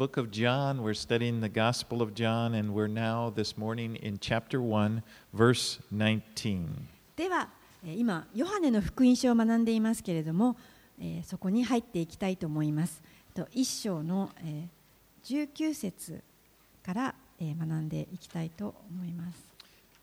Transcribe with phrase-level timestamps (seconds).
[0.00, 0.82] book of John.
[0.82, 5.02] We're studying the Gospel of John, and we're now this morning in chapter 1,
[5.34, 6.88] verse 19.
[7.14, 7.50] では、
[7.84, 10.56] 今、ヨハネの福音書を学んでいますけれども、
[11.22, 13.02] そこに入っていきたいと思います。
[13.52, 14.30] 一章の
[15.22, 16.22] 19節
[16.82, 19.54] から学んでいきたいと思います。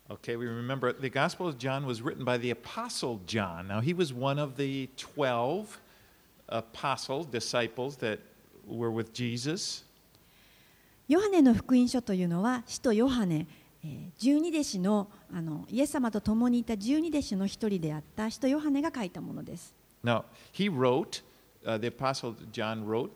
[0.08, 3.66] Okay, we remember the Gospel of John was written by the Apostle John.
[3.66, 5.80] Now, he was one of the 12
[6.48, 8.20] uh, apostles, disciples that
[8.64, 9.87] were with Jesus.
[11.08, 13.46] ヨハネの福音書というのは使徒ヨハネ、
[13.82, 19.74] えー十二弟子のあのイエス様と共にいた十二弟子の一人であった使徒ヨハネが書いたものです
[20.04, 21.22] Now, he wrote,
[21.64, 23.10] uh, the Apostle John wrote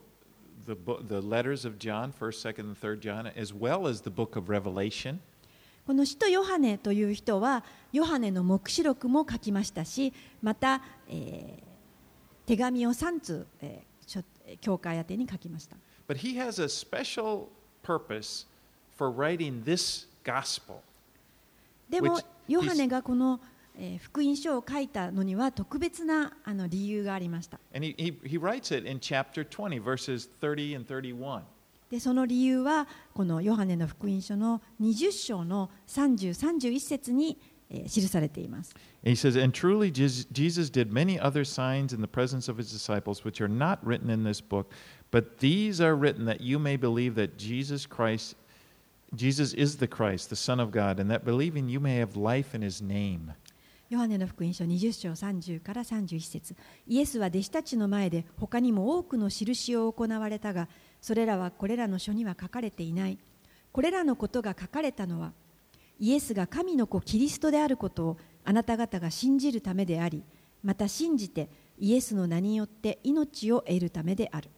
[0.67, 4.11] the, book, the letters of John, 1st, 2nd, and 3rd John, as well as the
[4.11, 5.19] book of Revelation.
[5.87, 10.13] この使徒ヨハネという人はヨハネの黙示録も書きましたし
[10.43, 11.73] また、えー
[12.45, 14.23] 手紙を3通、えー書
[14.61, 15.77] 教会宛てに書きました
[16.09, 17.47] But he has a special
[17.84, 18.46] purpose
[18.98, 20.82] for writing this gospel.
[21.90, 23.40] でも Which ヨハネがこの、
[23.78, 31.42] えー福音書を書いたのには特別なあの理由がありました And he, he, he writes it in chapter 20, verses 30 and 31.
[31.92, 37.38] でその理由はこのヨハネの福音書の20章の30、31節に、
[37.70, 38.74] えー記されています
[39.06, 42.58] And he says, And truly Jes- Jesus did many other signs in the presence of
[42.58, 44.72] his disciples, which are not written in this book,
[45.13, 48.35] but these are written that you may believe that Jesus Christ,
[49.15, 52.57] Jesus is the Christ, the Son of God, and that believing you may have life
[52.57, 53.33] in his name.
[53.91, 56.57] ヨハネの福音書20章30から31節。
[56.87, 60.67] イエスは弟子たちの前で他にも多くの印を行われたが
[61.03, 63.19] それらはこれらの書には書かれていない。
[63.71, 65.33] これらのことが書かれたのは
[66.01, 70.25] イエスが神の子キリストであることをあなた方が信じるためであり
[70.63, 74.49] また信じてイエスの名によって命を得るためである。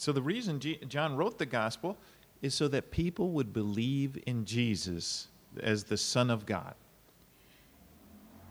[0.00, 1.96] So the reason G- John wrote the gospel
[2.42, 5.28] is so that people would believe in Jesus
[5.62, 6.74] as the Son of God.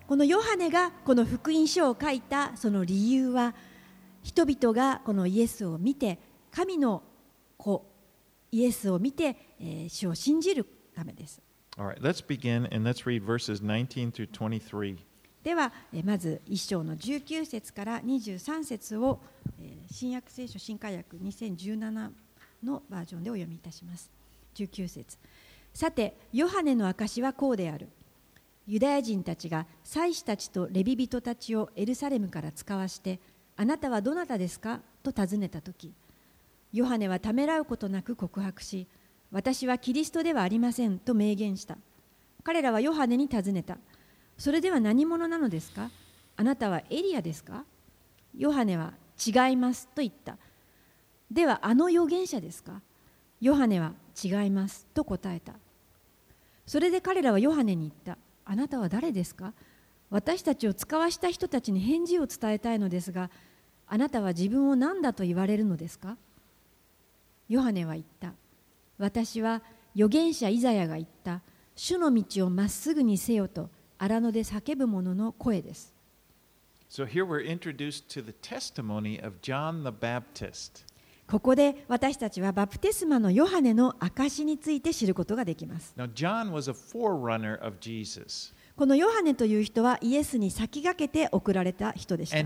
[0.08, 3.56] このヨハネがこの福音書を書いたその理由は
[4.22, 6.20] 人々がこのイエスを見て
[6.52, 7.02] 神の
[7.58, 7.86] 子
[8.52, 11.42] イエスを見て、えー主を信じるためです
[11.78, 14.98] All right, let's begin and let's read verses 19 through 23.
[15.43, 15.73] では
[16.05, 19.21] まず1章の19節から23節を
[19.91, 22.11] 新約聖書新海訳2017
[22.63, 24.11] のバージョンでお読みいたします。
[24.55, 25.17] 19節。
[25.73, 27.89] さてヨハネの証はこうである。
[28.67, 33.19] ユダヤ人たちが祭司たちとレビ人たちをエルサレムから使わして
[33.57, 34.81] あなたはどなたですか？
[35.03, 35.93] と尋ねた時
[36.73, 38.87] ヨハネはためらうことなく告白し
[39.33, 41.79] 私はキリストではありませんと明言した。
[42.45, 43.79] 彼らはヨハネに尋ねた。
[44.41, 45.91] それでは何者なのですか？
[46.39, 47.67] あなたはエリアですか？
[48.35, 50.39] ヨハネは違いますと言った。
[51.31, 52.81] ではあの預言者ですか？
[53.43, 53.93] ヨハネは
[54.25, 55.53] 違いますと答えた。
[56.65, 58.19] それで彼らはヨハネに言った。
[58.47, 59.53] あなたは誰ですか？
[60.09, 63.29] 私たちを使わした人たちに返事を伝えたいのですが
[63.87, 66.17] あなたは自分を何だと言われるのですか？
[67.51, 68.33] ヨハネは言った。
[68.97, 69.61] 私は
[69.95, 71.43] 預言者イザヤが言った。
[71.77, 73.69] 主の道をまっすぐにせよと。
[74.03, 75.93] 荒野で叫ぶ者の声です。
[81.29, 85.93] ここで私たちはバプテスマのヨハネの証について知ることができます。
[88.75, 92.39] このヨハネという人はイエスに先駆けて送られた人でした。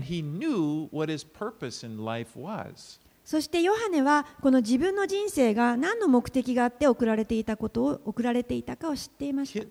[3.25, 9.65] そしてヨハネはこの自分の人生が何の目的があって送られていたことを送られていたかを知っていました。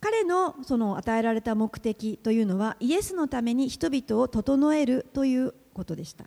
[0.00, 6.24] 彼のその与えられた目的というのはイエスのために人々を整えるということでした。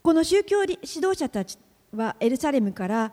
[0.00, 1.58] この宗教指導者たち
[1.94, 3.12] はエルサレムから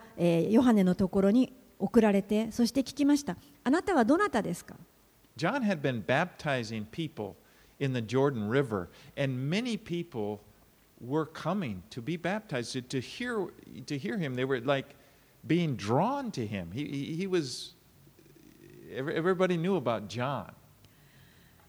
[0.50, 3.38] ヨハネのところに送られて、そして聞きました。
[3.64, 4.76] あなたはどなたですか、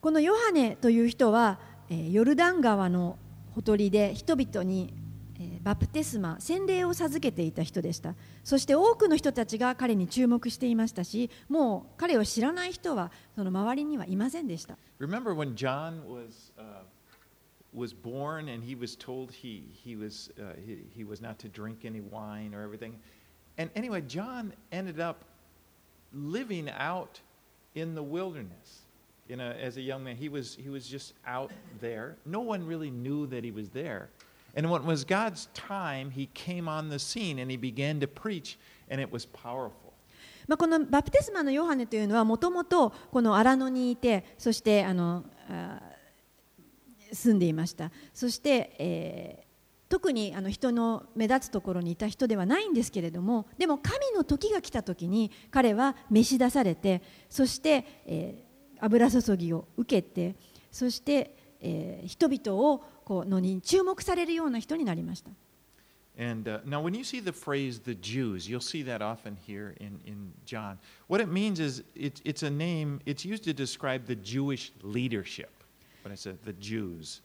[0.00, 1.58] このヨハネという人は
[1.90, 3.18] ヨルダン川の
[3.54, 4.92] ほとりで人々に
[5.63, 16.83] バプテスマ洗礼を授けていた人でしたそして多くの人たちが彼に注目していましたしもう彼を知らない人はその周りにはいませんでした Remember when John was uh,
[17.73, 21.47] was born and he was told he he was uh, he, he was not to
[21.47, 22.93] drink any wine or everything,
[23.57, 25.25] and anyway, John ended up
[26.13, 27.19] living out
[27.75, 28.81] in the wilderness.
[29.27, 32.17] You know, as a young man, he was, he was just out there.
[32.25, 34.09] No one really knew that he was there.
[34.56, 38.06] And when it was God's time, he came on the scene and he began to
[38.06, 38.58] preach,
[38.90, 39.92] and it was powerful.
[40.48, 45.80] まあ、このバプテスマのヨハネというのはもともとこの荒野にいてそしてあのあ
[47.12, 49.46] 住んでいましたそして、えー
[49.88, 58.46] 特にあの人の目立つところにいた人ではないんですけれどもでも神の時が来た時に彼は召し出されてそして、えー
[58.80, 60.34] 油注ぎを受けて
[60.70, 65.30] そして、えー人々をこうのに注目されるような人になりました。
[66.18, 70.00] And uh, now, when you see the phrase the Jews, you'll see that often here in,
[70.06, 70.78] in John.
[71.08, 75.50] What it means is it, it's a name, it's used to describe the Jewish leadership.
[76.02, 77.20] When it says the Jews.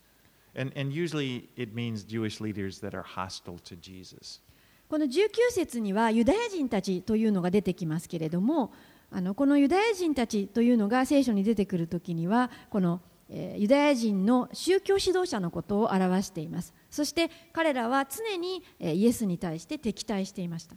[0.55, 4.41] And, and usually it means Jewish leaders that are hostile to Jesus.
[4.89, 8.73] この19節にはユダヤ人たちというのが出てきますけれども
[9.09, 16.73] あのこのユダヤ人たちというのが聖書に出てくるときにはこの、えーユダヤ人の宗教指導者のことを表しています。
[16.89, 20.75] そして彼らは常にイエスに対して敵対していました。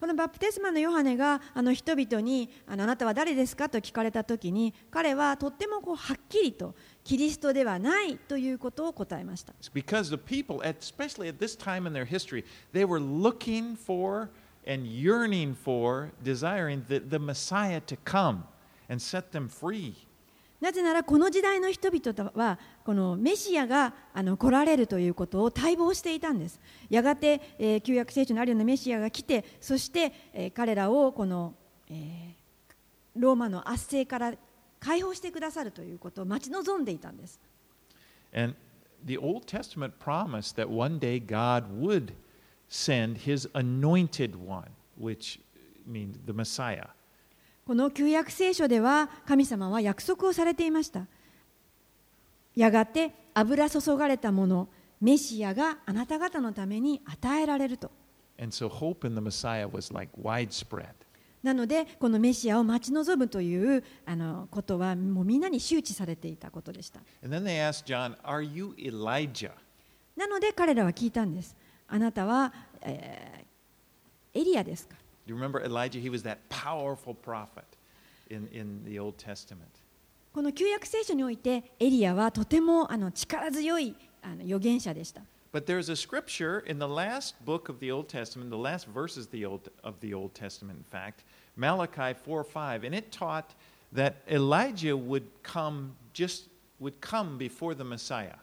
[0.00, 3.70] このバプテスマのヨハネがあの人々にあ,のあなたは誰ですか？
[3.70, 6.74] と聞かれた時に彼はとってもこうはっきりと
[7.04, 9.52] キリストではないということを答えました。
[20.60, 26.58] なぜならこの時代の人々は、このメシアがあの来られるということを待望していたんです。
[26.88, 31.52] やがて、えー、旧約聖書のあるようなメシアが来て、そして、えー、彼らをこの、
[31.90, 32.74] えー、
[33.14, 34.32] ローマの圧政から
[34.84, 37.40] 解放してくださるということを待ち望んでいたんです
[38.34, 38.54] And
[39.06, 42.12] the Old Testament promised that one day God would
[42.68, 45.38] send his anointed one, which
[45.86, 46.88] means the Messiah.
[47.66, 51.06] この旧約聖書では神様は約束をされていました
[52.54, 54.68] やがて油注がれたもの
[55.00, 57.90] メシアがあなた方のために与えられると
[58.38, 61.03] And so hope in the Messiah was like widespread.
[61.44, 68.16] なのでこのメシアを待ち望むというあのことはもうみんなに周知されていたことでした John?
[70.16, 71.54] なので彼らは聞いたんです
[71.86, 72.52] あなたは、
[72.82, 73.44] えー
[74.34, 74.96] エリアですか
[75.26, 76.00] Do you remember Elijah?
[76.00, 77.64] He was that powerful prophet
[78.28, 79.62] in, in the Old Testament.
[80.32, 88.88] この旧約聖書においてエリアはとてもあの力強いあの預言者でした But there's a scripture in the last book of the Old Testament, the last
[88.88, 91.24] verses of the Old, of the Old Testament, in fact,
[91.56, 93.54] Malachi 4 5, and it taught
[93.92, 96.48] that Elijah would come just
[96.80, 98.36] would come before the Messiah.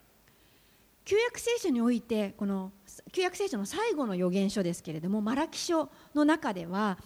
[1.04, 2.72] 旧約聖書においてこの
[3.12, 6.98] 旧約聖書の最後の預言書ですけれどもマラキ書の中では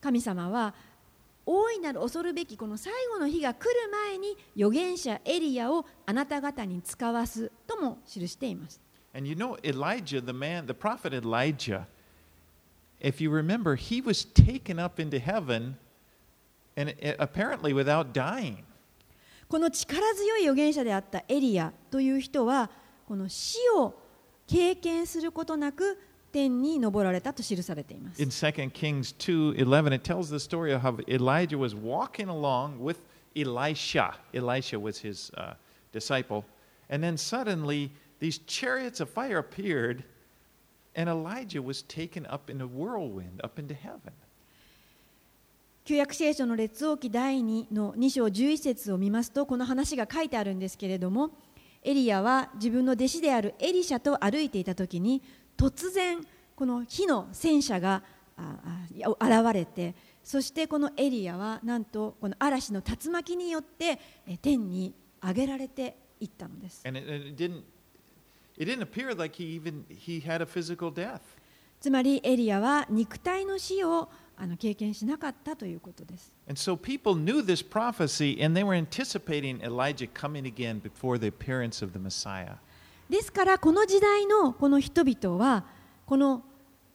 [0.00, 0.74] 神様は
[1.44, 8.80] 大いなる恐るべきこの最後の日が来る前に預言者エリアをあなた方に使わすとも記しています。
[9.16, 11.86] And you know, Elijah, the man, the prophet Elijah,
[12.99, 15.77] if you remember, he was taken up into heaven
[16.75, 18.63] and uh, apparently without dying.
[19.47, 22.69] この力強い預言者であったエリアという人は
[23.07, 23.95] この死を
[24.45, 25.97] 経験することなく
[26.31, 32.97] 天に昇られたと記されています In 2 Kings 2:11 it tells the story of how Elijah was walking along with
[33.35, 34.13] Elisha.
[34.33, 35.55] Elisha was his uh,
[35.91, 36.43] disciple.
[36.89, 40.03] And then suddenly these chariots of fire appeared
[40.94, 44.12] And Elijah was taken up in a whirlwind up into heaven.
[45.84, 51.32] 旧約聖書の列王記第2の2章11節を見ますとこの話が書いてあるんですけれども
[51.82, 55.22] エリアは自分の弟子であるエリシャと歩いていた時に
[55.58, 56.24] 突然
[56.56, 58.02] この火の戦車が
[58.96, 66.82] 現れてそしてこのエリアはなんとこの嵐の竜巻によってえ天に上げられていったのです。
[66.86, 67.64] And it, it
[71.80, 76.32] つまりエリアは肉体の死をあの経験しなかったということです。
[83.08, 85.64] ですからこの時代のこの人々は
[86.06, 86.42] この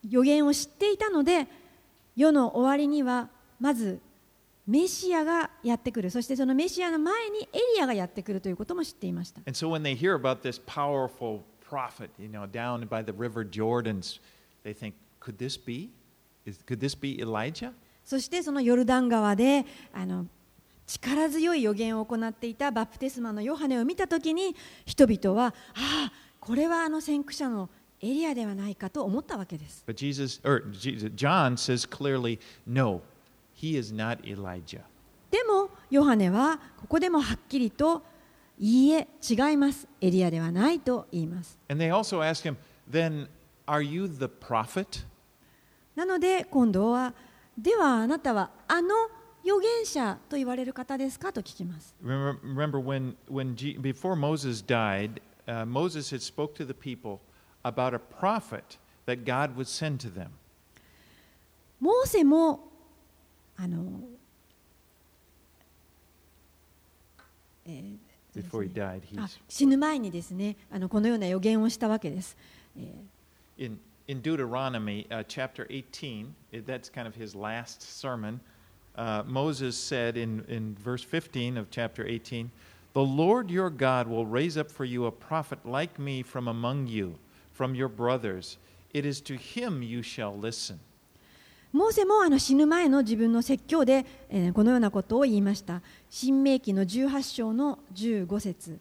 [0.07, 1.47] 予言を知っていたので
[2.15, 3.99] 世の終わりにはまず
[4.69, 9.41] メシアがやってくる、そしてそのメシアの前にエリアがやってくるということも知っていました。
[9.41, 11.47] そのエリアの前にエリアがやってくるという
[20.85, 27.71] 力強い予言を行っていたバプテスマのヨハネを見たとに人々は、ああ、これはあの先駆者の
[28.01, 29.83] エリアではないかと思ったわけです。
[33.59, 34.81] He is not Elijah.
[35.31, 38.01] でもヨハネはここでもはっきりと
[38.57, 41.57] 「いいえ違いますエリアではない」と言います。
[41.69, 42.55] And they also ask him,
[42.89, 43.27] then
[43.67, 45.05] are you the prophet?
[45.95, 47.13] なので今度は
[47.57, 48.95] 「ではあなたはあの
[49.43, 51.93] 預言者と言われる方ですか?」と聞きます。
[52.03, 57.19] Remember, when, when G, before Moses died, uh, Moses had spoke to the people
[57.63, 60.29] about a prophet that God would send to them.
[61.79, 62.68] モーセも
[63.58, 64.00] あの、
[67.66, 67.96] えー
[68.36, 72.36] Before he died, あ he's 死ぬ前にですねあのこのような予言をしたわけです。
[72.76, 78.40] えー in, in Deuteronomy uh, chapter 18, it- that's kind of his last sermon.
[78.96, 82.50] Uh, Moses said in, in verse 15 of chapter 18,
[82.94, 86.88] The Lord your God will raise up for you a prophet like me from among
[86.88, 87.14] you,
[87.52, 88.58] from your brothers.
[88.92, 90.80] It is to him you shall listen.
[91.71, 95.81] モーセもあの死ぬ前の自分の説教で、えーこのようなことを言いました。
[96.09, 98.79] 新明記の18章の15節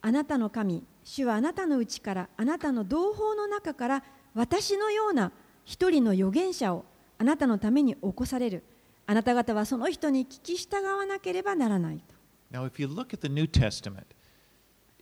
[0.00, 5.30] あなたの神、主はあなたのうちから、あなたの同胞の中から、私のような
[5.64, 6.86] 一人の預言者を
[7.18, 8.64] あなたのために起こされる。
[9.06, 12.02] あなた方はその人に聞き従わなければならない。
[12.50, 14.06] Now, if you look at the New Testament,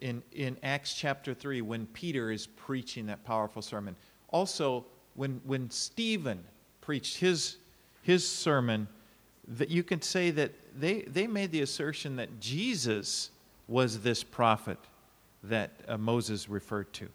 [0.00, 3.94] in, in Acts chapter 3, when Peter is preaching that powerful sermon,
[4.32, 4.84] also
[5.14, 6.44] when, when Stephen
[6.90, 7.56] preached his,
[8.02, 8.88] his sermon,
[9.46, 13.30] that you can say that they, they made the assertion that Jesus
[13.68, 14.78] was this prophet
[15.44, 17.08] that uh, Moses referred to.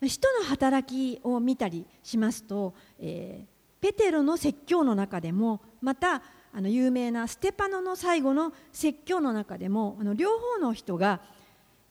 [0.00, 6.22] 使徒の働きを見たりしますと、えーペテロの説教の中でもまた
[6.52, 11.20] あの有名なステパノの最後の説教の中でもあの両方の人が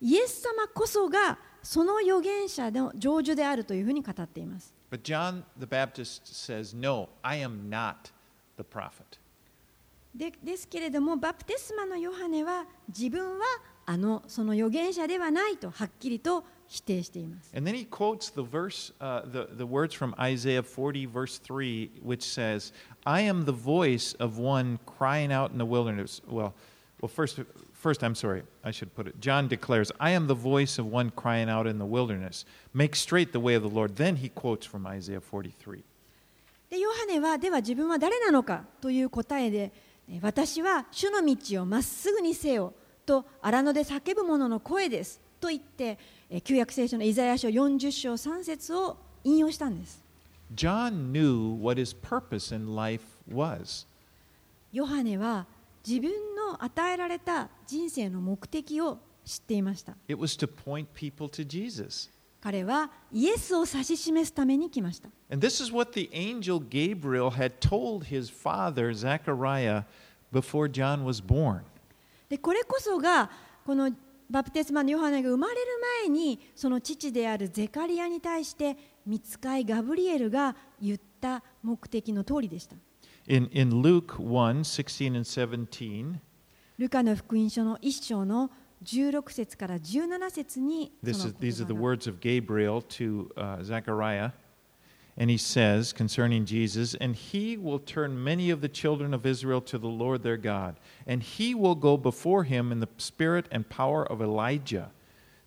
[0.02, 4.77] イエス様こそがその預言者の成就であるというふうに語っています。
[4.91, 8.11] But John the Baptist says, No, I am not
[8.57, 9.19] the prophet.
[10.15, 13.45] でですけれどもバプテスマのヨハネは自分は
[13.87, 17.51] あのその預言者ではないとはっきりと否定しています。
[17.55, 21.91] And then he quotes the verse, uh, the, the words from Isaiah 40, verse 3,
[22.03, 22.73] which says,
[23.05, 26.23] I am the voice of one crying out in the wilderness.
[26.27, 26.55] Well,
[27.01, 27.41] well first,
[27.78, 29.20] first, I'm sorry, I should put it.
[29.20, 32.46] John declares, I am the voice of one crying out in the wilderness.
[32.74, 33.96] Make straight the way of the Lord.
[33.96, 35.84] Then he quotes from Isaiah 43.
[36.70, 39.72] でヨハネはでは自分は誰なのかという答えで
[40.10, 42.74] え私は主の道をまっすぐにせよ
[43.06, 45.98] と荒野で叫ぶ者の声ですと言って
[46.30, 50.04] え旧約聖書のイザヤ書40章3節を引用したんです
[50.56, 53.86] John knew what his purpose in life was.
[54.74, 55.46] ヨハネは
[55.88, 56.12] 自分
[56.64, 59.96] 与えられた人生の目的を知っていました。
[62.40, 65.10] 彼はイエスを指し示すために来ました。
[72.30, 73.30] でこれこそが
[73.66, 73.92] この
[74.30, 75.60] バプテスマのヨハネが生まれる
[76.04, 82.76] 前にその父であるゼカリアに対して見つかいガブリエルが言った目的の通りでした。
[86.79, 88.51] ルカの福音書の1章の
[88.83, 94.33] 16節から17節にそ this の is, these are the 言葉が words of Gabriel to uh, Zechariah.
[95.17, 99.61] And he says concerning Jesus, and he will turn many of the children of Israel
[99.61, 103.69] to the Lord their God, and he will go before him in the spirit and
[103.69, 104.91] power of Elijah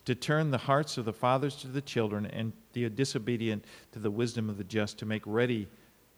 [0.06, 4.12] to turn the hearts of the fathers to the children and the disobedient to the
[4.12, 5.68] wisdom of the just, to make ready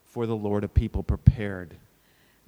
[0.04, 1.78] for the Lord a people prepared.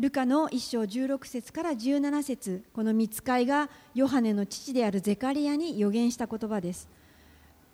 [0.01, 6.89] ルカの1章16節から17節この見つかいがヨハネの父であるゼカリアに予言した言葉です。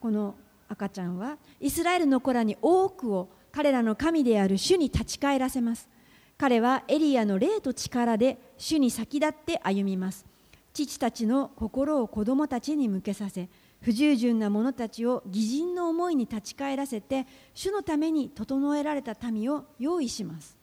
[0.00, 0.34] この
[0.68, 5.88] 赤ちゃんはイスラエルの子らに多くを彼らの神である主に立ち返らせます。
[6.36, 10.26] 彼はエリアの霊と力で主に先立って歩みます。
[10.74, 13.48] 父たちの心を子供たちに向けさせ
[13.80, 20.59] 不従順な者たちを義人の思いに立ち返らせて主のために整えられた民を用意します。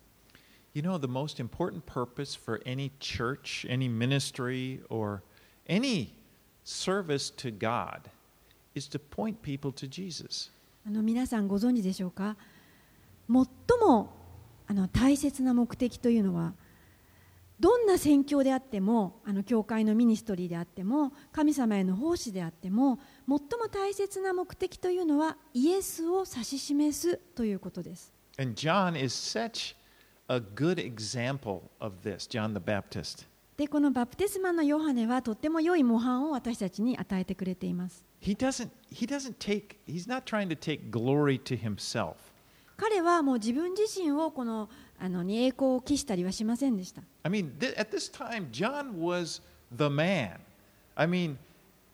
[0.77, 5.23] You know, the most important purpose for any church, any ministry, or
[5.67, 6.13] any
[6.63, 8.01] service to God
[8.75, 10.51] is to point people to Jesus.
[10.85, 12.37] あの皆さんご存知でしょうか
[13.27, 13.47] 最
[13.81, 14.13] も
[14.67, 16.53] あの大切な目的というのは
[17.59, 28.13] どんな宣教であってもあの教会のミニストリーであっても神様への奉仕であっても最も大切な目的というのはイエスを指し示すということです。
[28.39, 29.75] And John is such
[30.28, 33.26] a good example of this, John the Baptist.
[33.56, 38.02] でこのバプテスマのヨハネはとっても良い模範を私たちに与えてくれています。
[38.20, 42.14] He doesn't he doesn't take, he's not trying to take glory to himself.
[42.76, 44.68] 彼はもう自分自身をこの
[44.98, 47.02] あのに栄光を期したりはしませんでした。
[47.24, 49.42] I mean, th- at this time, John was
[49.76, 50.38] the man.
[50.96, 51.36] I mean,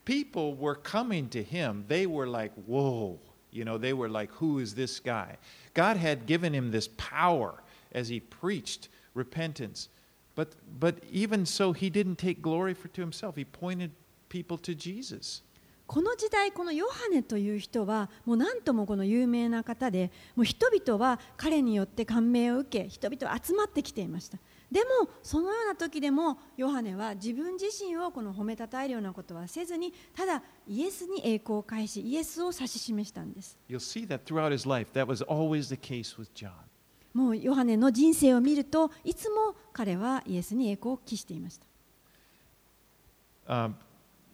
[0.05, 1.85] people were coming to him.
[1.89, 3.19] They were like, whoa.
[3.51, 5.37] You know, they were like, who is this guy?
[5.75, 7.55] God had given him this power
[7.94, 9.90] As he preached repentance.
[10.36, 13.36] But, but even so, he didn't take glory for to himself.
[13.36, 13.92] He pointed
[14.30, 15.44] people to Jesus.
[15.86, 24.38] この時代このヨハネという人はもう何ともこの有名な方でもう人々は彼によって感銘を受け人々は集まってきていました
[24.72, 34.92] でもそのような時でもヨハネは自分自身をこの褒めたたえるようなことはせずにただイエスに栄光を返しイエスを指し示したんです You'll see that throughout his life.
[34.94, 36.73] That was always the case with John.
[37.14, 41.66] もうヨハネの人生を見るといつも彼はイエスに栄光を期していました
[43.46, 43.76] Um,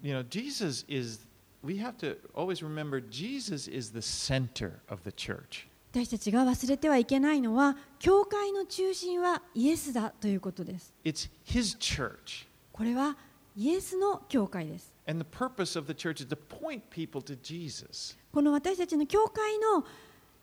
[0.03, 1.25] you know, Jesus is,
[1.63, 5.67] we have to always remember, Jesus is the center of the church.
[5.91, 12.45] 私たちが忘れてはいけないのは教会の中心はイエスだということです It's his church.
[12.71, 13.17] これは
[13.57, 18.15] イエスの教会です And the purpose of the church is to point people to Jesus.
[18.31, 19.83] この私たちの教会の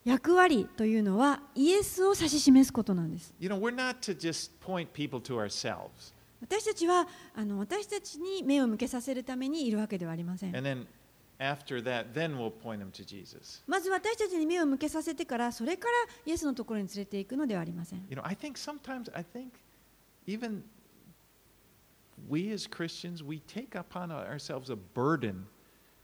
[0.06, 3.34] 役割というのはイエスを指し示すことなんです。
[6.40, 10.52] 私たちはあの私たちに目を向けさせるためにいるわけではありません。
[13.66, 15.94] まず私たちに目を向けさせてから、それから
[16.24, 18.06] イエスのところに連れて行くのではありません。
[22.30, 25.46] We as Christians, we take upon ourselves a burden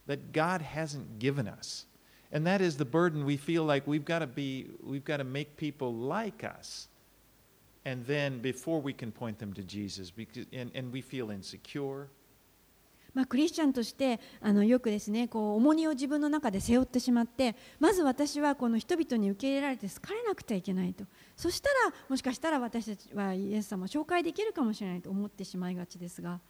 [0.06, 1.86] that God hasn't given us.
[2.32, 5.24] And that is the burden we feel like we've got to be, we've got to
[5.24, 6.88] make people like us.
[7.84, 12.08] And then before we can point them to Jesus, because, and, and we feel insecure.
[13.14, 21.04] まあ、クリスチャンとしてあのよくですねこう重荷を自分の中で背負ってしまってまず私はこの人々に受け入れられて好かれなくてはいけないと
[21.36, 26.40] そしたらもしかしたら私たちはイエス様を紹介できるかもしれないと思ってしまいがちですが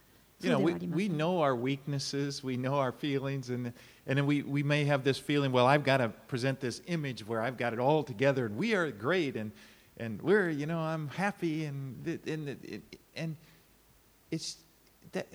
[0.42, 3.50] You う know, で we, はありませ we ん know our weaknesses, we know our feelings,
[3.52, 3.72] and,
[4.06, 7.26] and then we, we may have this feeling, well, I've got to present this image
[7.26, 9.50] where I've got it all together, and we are great, and,
[9.98, 13.36] and we're, you know, I'm happy, and, th- and, it- it- and
[14.30, 14.58] it's,
[15.10, 15.26] that,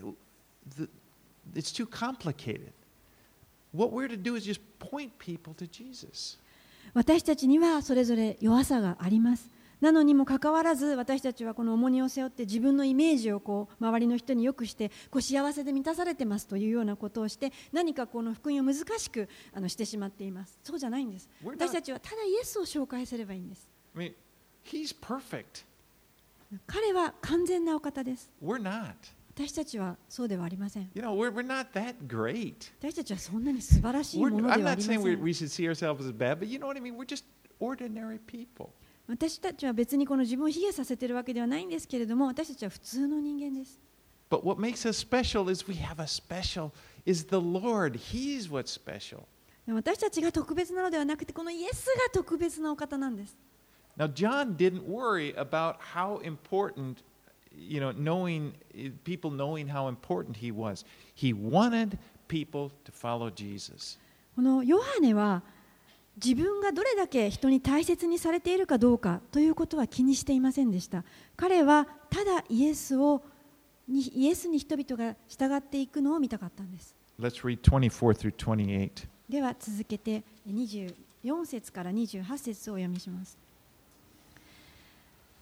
[0.77, 0.87] the,
[1.53, 2.71] it's too complicated.
[3.73, 6.37] What we're to do is just point people to Jesus.
[6.93, 9.49] 私たちにはそれぞれ弱さがあります
[9.80, 24.14] なのにもかかわらず私たちはこの重荷を背負って自分のイメージをこう周りの人によくしてこう幸せで満たされてますというようなことをして何かこの福音を難しくあのしてしまっていますそうじゃないんです私たちはただイエスを紹介すればいいんです I mean,
[24.64, 25.64] He's perfect.
[26.66, 28.94] 彼は完全なお方です We're not.
[29.34, 32.72] 私たちはそうではありません You know, we're, we're not that great.
[32.80, 36.38] 私たちはそんなに素晴らしいもの I'm ではあ not りま saying せ we, ん we should see ourselves as bad,
[36.40, 36.96] but you know what I mean?
[36.96, 37.24] We're just
[37.60, 38.70] ordinary people.
[39.08, 43.80] 私たちは別にこの自分を卑下させているわけではないんですけれども私たちは普通の人間です
[44.30, 46.72] But what makes us special is we have a special,
[47.06, 47.96] is the Lord.
[47.96, 49.22] He's what's special.
[49.66, 53.36] 私たちが特別なのではなくてこのイエスが特別なお方なんです
[53.98, 56.98] Now, John didn't worry about how important,
[57.50, 58.52] you know, knowing,
[59.04, 60.84] people knowing how important he was.
[61.14, 63.98] He wanted people to follow Jesus.
[64.36, 65.42] このヨハネは
[66.22, 71.04] 自分がどれだけ人に大切にされているかどうかということは気にしていませんでした。
[71.36, 73.22] 彼はただイエスを
[73.86, 76.94] にイエスに人々が従っていくのを見たかったんです。
[77.20, 79.06] Let's read 24 through 28.
[79.28, 83.38] では続けて24節から28節をお読みします。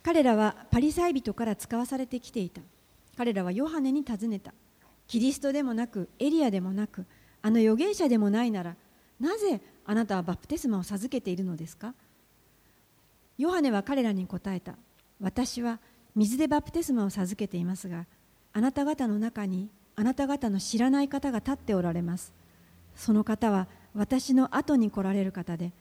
[0.02, 2.60] 彼らはパリサイ人から使わされてきていた。
[3.16, 4.52] 彼らはヨハネに尋ねた。
[5.08, 7.06] キリストでもなくエリアでもなく
[7.40, 8.74] あの預言者でもないなら
[9.20, 11.94] なぜあなたはバプテスマを授けているのですか？
[13.38, 14.74] ヨハネは彼らに答えた。
[15.20, 15.78] 私は
[16.14, 18.06] 水でバプテスマを授けていますが
[18.52, 22.32] あなた方の中にあなた方の知らない方が立っておられます。
[22.94, 25.72] その方は私の後に来られる方で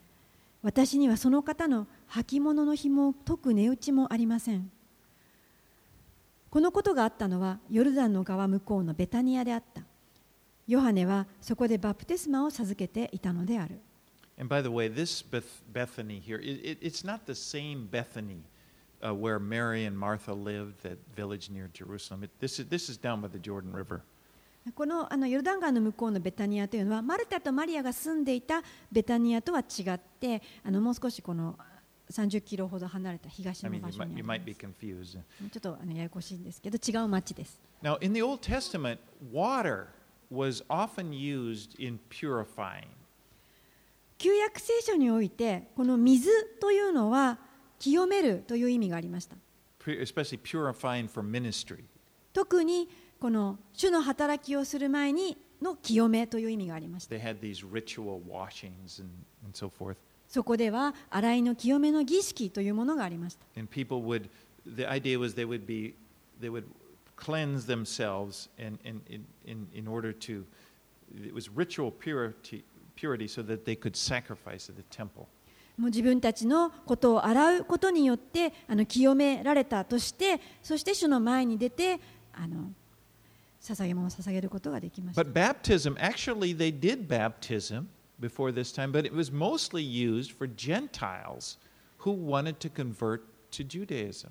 [0.62, 4.70] 私にはその方の履物の紐を解く値打ちもありません。
[6.50, 9.82] このことがあったのはヨルダンの川向こうのベタニアであった。
[10.68, 13.80] ヨハネはそこでバプテスマを授けていたのである。
[14.39, 18.43] And by the way, this Beth- Bethany here, it, it, it's not the same Bethany
[19.07, 22.25] uh, where Mary and Martha lived, that village near Jerusalem.
[22.25, 24.03] It, this, is, this is down by the Jordan River.
[24.75, 31.59] このあのヨルダン川の向こうのベタニアというのはマルタとマリアが住んでいたベタニアとは違ってあのもう少しこの
[32.11, 35.13] 30キロほど離れた東 I の mean, 場 you 所 might, にあ you りま might す be confused.
[35.51, 38.99] ちょっとあのややこしいんですけど違う町です Now, in the Old Testament,
[39.33, 39.87] water
[40.31, 42.89] was often used in purifying.
[44.18, 46.30] 旧約聖書においてこの水
[46.62, 47.40] というのは
[47.80, 49.36] 清めるという意味がありました。
[52.34, 57.16] 特にこの主の働きをする前にの清めという意味がありました。
[60.28, 63.46] そこでは洗いの清めの儀式というものがありました。
[72.97, 75.27] purity so that they could sacrifice at the temple.
[75.77, 81.99] もう自分たちのことを洗うことによってあの清められたとしてそして主の前に出て
[82.35, 82.73] あの
[83.63, 87.89] 捧げ物を捧げることができました But baptism, actually, they did baptism
[88.21, 91.57] before this time, but it was mostly used for Gentiles
[91.99, 94.31] who wanted to convert to Judaism.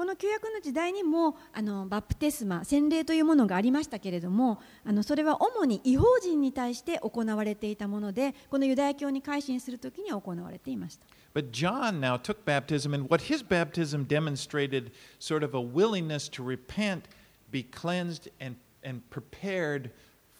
[0.00, 16.30] この旧約の時代にもあのバプテスマ洗礼というものがありましたけれどもあのそれは主に違法人に対して行われていたものでこのユダヤ教に改心するときに行われていました But John now took baptism, and what his baptism demonstrated sort of a willingness
[16.30, 17.02] to repent,
[17.50, 19.90] be cleansed, and, and prepared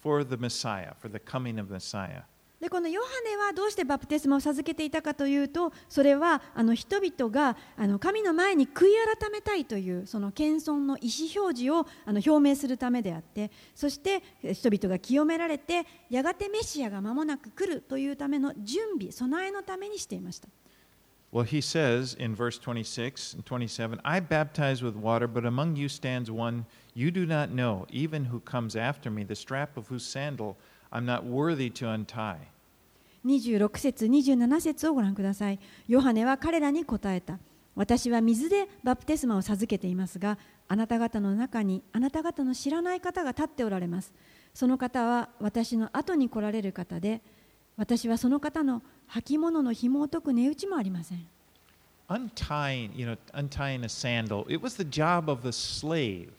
[0.01, 2.23] for the Messiah, for the coming of Messiah.
[2.61, 14.21] でこのヨハネはどうしてバプテスマを授けていたかというとそれはあの人々があの神の前に悔い改めたいというその謙遜の意思表示をあの表明するためであってそして
[14.53, 20.47] 人々が清められてやがてメシアが間もなく来るというための準備備えのためにしていました
[21.33, 25.87] Well, he says in verse 26 and 27 I baptize with water, but among you
[25.87, 30.05] stands one you do not know, even who comes after me, the strap of whose
[30.05, 30.57] sandal
[30.91, 32.50] I'm not worthy to untie.
[33.25, 35.59] 26節27節をご覧ください。
[35.87, 37.39] ヨハネは彼らに答えた。
[37.75, 44.13] 私は水でバプテスマを授けていますがあなた方の中にあなた方の知らない方が立っておられます。
[44.53, 47.21] その方は私の後に来られる方で
[47.77, 51.25] 私はその方の履物の紐を解く値打ちもありません。
[52.09, 56.29] Untying, you know, untying a sandal, it was the job of the slave.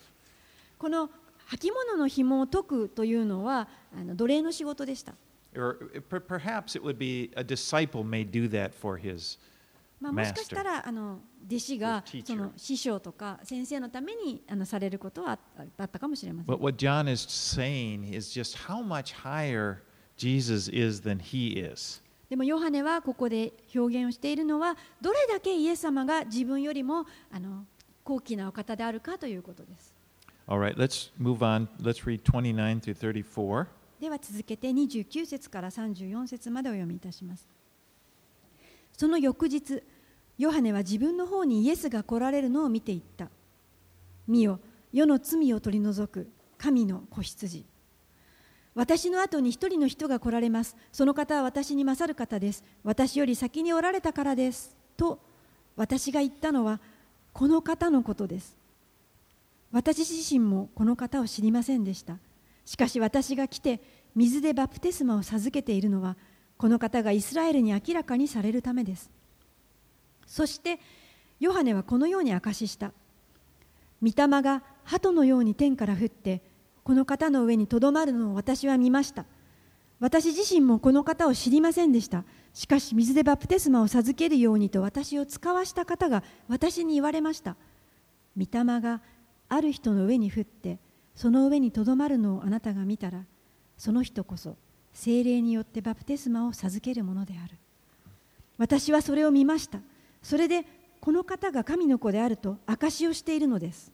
[0.79, 1.09] この
[1.51, 3.69] 履物の紐を解くというのは
[3.99, 5.15] あの奴隷の仕事でした、
[5.55, 5.77] Or
[6.27, 9.39] perhaps it would be a disciple may do that for his
[10.01, 16.59] まあ、もしかしたらあの弟子がその師匠とか先生のためにあのされることはあったかもしれません。
[22.29, 27.67] でも、ヨハネはここで表現をしているのは、どれだけイエス様が自分よりもあの
[28.03, 29.95] 高貴なお方であるかということです。
[30.49, 31.69] All right, let's move on.
[31.81, 33.67] Let's read 29 through 34.
[34.03, 37.47] では続けて29節から34節までお読みいたします。
[38.99, 39.81] その翌日、
[40.39, 43.29] ヨハネは自分の方にイエスが来られるのを見ていった。
[44.27, 44.59] 見よ、
[44.93, 47.65] 世の罪を取り除く神の子羊。
[48.75, 50.77] 私の後に一人の人が来られます。
[50.91, 52.65] その方は私に勝る方です。
[52.83, 54.77] 私より先におられたからです。
[54.97, 55.21] と
[55.77, 56.81] 私が言ったのは
[57.33, 58.57] この方のことです。
[59.71, 62.19] 私自身もこの方を知りませんでした。
[62.65, 63.81] しかし私が来て
[64.15, 66.17] 水でバプテスマを授けているのは
[66.57, 69.11] この方がイスラエルに明らかにされるためです。
[70.27, 70.79] そして
[71.41, 72.93] ヨハネはこのように証しした。
[74.03, 76.43] 御霊が鳩のように天から降って
[76.85, 79.25] この方の上にとどまるのを私は見ました。
[80.01, 82.25] 私自身もこの方を知りませんでした。
[82.55, 87.57] しかし水でバプテスマを授けるようにと私を使わした方が私に言われました。
[88.37, 89.01] 御霊が
[89.49, 90.79] ある人の上に降って
[91.15, 93.25] その上にとどまるのをあなたが見たら
[93.77, 94.57] その人こそ
[94.93, 97.57] 精霊によってバプテスマを授けるものである。
[98.59, 99.81] 私はそれを見ました。
[100.23, 100.65] それで
[101.01, 103.93] この方が神の子であると証しをしているのです。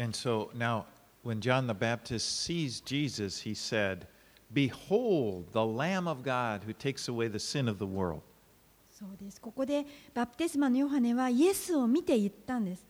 [0.00, 0.84] And so now,
[1.24, 4.06] when John the Baptist sees Jesus, he said,
[4.52, 8.20] Behold, the Lamb of God who takes away the sin of the world.
[8.90, 9.40] そうです。
[9.40, 12.86] ここでバプテスマのヨハネはイエスを見て言ったんです。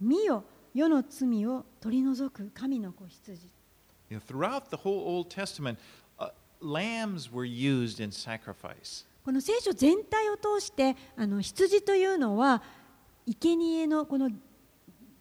[0.00, 3.55] 見よ、世の罪を取り除く神の子羊。
[4.09, 5.79] You know, throughout the whole Old Testament,
[6.19, 6.29] uh,
[6.59, 9.05] lambs were used in sacrifice.
[9.23, 12.63] この聖書全体を通してあの羊というのは
[13.27, 14.31] 生贄のこの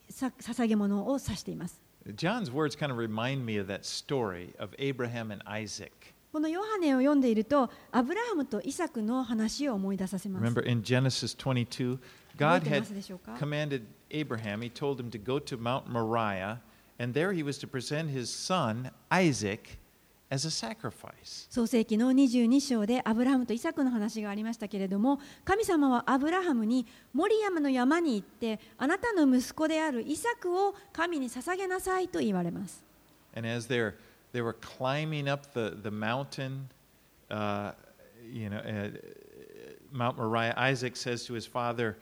[0.08, 1.80] さ捧げ物を指しています。
[2.16, 5.90] John's words kind of remind me of that story of Abraham and Isaac.
[6.32, 10.46] このヨハネを読んでいるとアブラハムとイサクの話を思い出させます。
[10.46, 12.00] Remember in Genesis 22, 覚
[12.36, 16.58] え God てま had すでしょうか commanded Abraham, he told him to go to Mount Moriah,
[16.98, 19.78] and there he was to present his son Isaac
[20.30, 21.48] as a sacrifice.
[21.50, 32.84] 創世記の22章でアブラハムとイサクの話がありましたけれども神様はアブラハムにモリアムの山に行ってあなたの息子であるイサクを神に捧げなさいと言われます
[33.34, 33.94] And as they're,
[34.32, 36.68] they were climbing up the, the mountain,
[37.30, 37.72] uh,
[38.28, 38.88] you know, uh,
[39.92, 41.96] Mount Moriah, Isaac says to his father,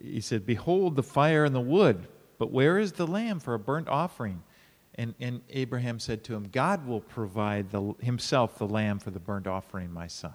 [0.00, 2.06] he said, Behold the fire and the wood,
[2.37, 4.41] But where is the lamb for a burnt offering?
[4.95, 9.19] And, and Abraham said to him, God will provide the, himself the lamb for the
[9.19, 10.33] burnt offering, my son.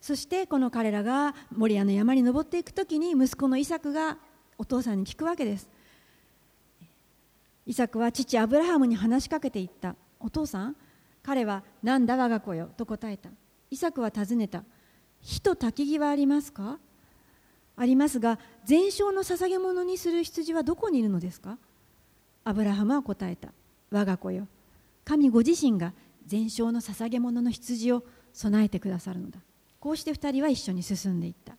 [0.00, 4.16] そしてこの彼らがモリアの山に登っていくときに息子のイサクが
[4.56, 5.68] お父さんに聞くわけです。
[7.66, 9.94] イサクは父アブラハムに話しかけていった。
[10.18, 10.76] お父さん、
[11.22, 13.28] 彼はなんだ我が子よと答えた。
[13.70, 14.64] イサクは尋ねた。
[15.20, 16.78] 火と焚き木はありますか
[17.80, 21.56] ありますが、全焼の捧げ物にする羊はどこにいるのですか
[22.44, 23.54] アブラハムは答えた。
[23.90, 24.48] 我が子よ。
[25.02, 25.94] 神ご自身が
[26.26, 29.40] 全焼の捧げ物の羊を備えてくださるのだ。
[29.78, 31.56] こうして二人は一緒に進んでいった。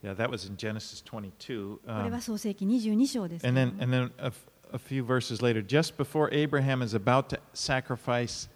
[0.00, 1.78] Yeah, that was in Genesis 22.
[1.78, 3.82] これ Um, は創世記22章ですけ and then, も。
[3.82, 4.32] and then a,
[4.72, 8.48] a few verses later, just before Abraham is about to sacrifice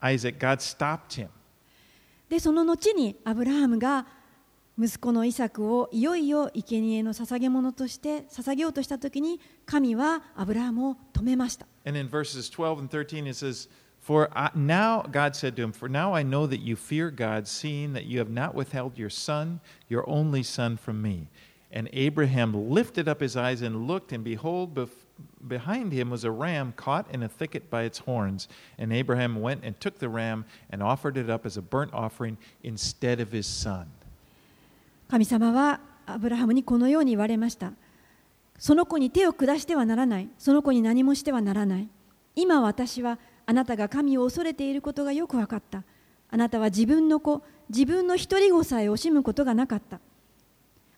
[0.00, 1.30] Isaac, God stopped him.
[2.28, 4.06] で、その後にアブラハムが
[4.79, 11.65] 息子のイサクをいよいよ生贄の捧げ物として捧げようとしたときに、神はアブラハムを止めました。
[11.83, 15.71] And in verses 12 and 13, it says, For I, now, God said to him,
[15.71, 19.09] For now I know that you fear God, seeing that you have not withheld your
[19.09, 19.59] son,
[19.89, 21.27] your only son, from me.
[21.71, 24.89] And Abraham lifted up his eyes and looked, and behold, bef-
[25.47, 28.47] behind him was a ram caught in a thicket by its horns.
[28.77, 32.37] And Abraham went and took the ram and offered it up as a burnt offering
[32.63, 33.89] instead of his son.
[35.12, 37.74] 神様はアブラハムにこのように言われました。
[38.58, 40.30] その子に手を下してはならない。
[40.38, 41.88] その子に何もしてはならない。
[42.34, 45.84] 今私はあなたが神を恐れていることがよく分かった。
[46.30, 50.00] あなたは自分の子、自分の一人子さえ惜しむことがなかった。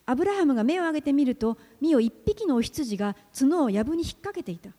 [0.05, 4.69] アブラハムが目を上げてみると、見よ一匹のお羊が角を藪に引っ掛けていた。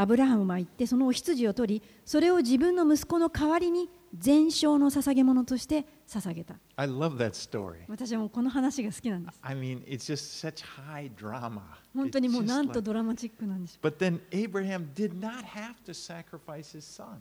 [0.00, 6.54] アブラハムは行ってそのお羊を取り、それを自分の息子の代わりに全焼の捧げ物として捧げた。
[6.76, 7.78] I love that story.
[7.88, 9.40] 私はもうこの話が好きなんです。
[9.42, 11.62] I mean, it's just such high drama.
[11.96, 13.88] 本当にもうなんとドラマチックなんでしょう。
[13.88, 17.16] But then Abraham did not have to sacrifice his son.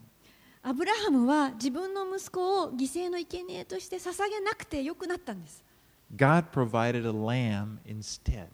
[0.62, 5.64] アブラハムは自分の息子を犠牲の生贄として捧げなくてよくなったんです。
[6.16, 8.50] God provided a lamb instead.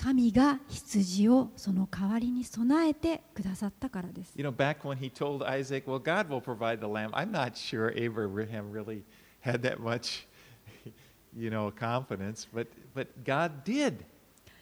[0.00, 4.32] 神が羊をその代わりに備えてくださったからです。
[4.36, 7.92] You know, back when he told Isaac, well, God will provide the lamb, I'm not sure
[7.96, 9.02] Abraham really
[9.40, 10.26] had that much,
[11.36, 13.96] you know, confidence, but, but God did.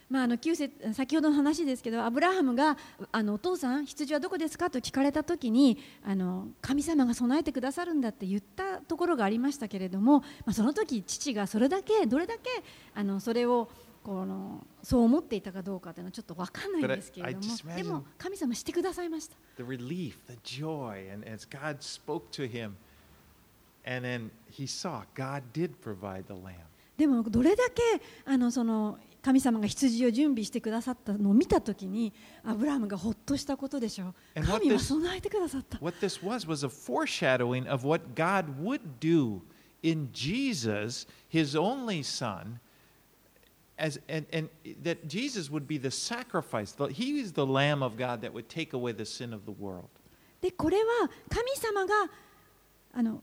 [0.09, 2.77] まあ、あの9節先ほどの話ですけどアブラハムが
[3.11, 4.71] あのお父さん羊はどこですか？
[4.71, 12.43] と聞かれた時にあの神様が備えてくださるんだって言ったところがありましたけれども、まあ、その時父がそれだけどれだけ
[12.95, 13.69] あのそれを
[14.07, 22.77] このそう思っていたかどうかというのはちょっと分かんないんですけれどもでも神様してくださいました The relief, the joy, and as God spoke to him,
[23.85, 26.55] and then he saw God did provide the lamb.
[26.97, 27.83] でもどれだけ
[28.25, 32.13] あのその神様が羊を準備してくださったのを見た時に
[32.45, 39.41] アブラハムがほっとしたことでしょう神は備えてくださった What this was was a foreshadowing of what God would do
[39.83, 42.61] in Jesus, his only son,
[43.78, 44.50] as, and, and
[44.84, 46.72] that Jesus would be the sacrifice.
[46.74, 49.52] The- He is the Lamb of God that would take away the sin of the
[49.52, 49.88] world.
[50.42, 51.94] でこれは神様が
[52.94, 53.22] あの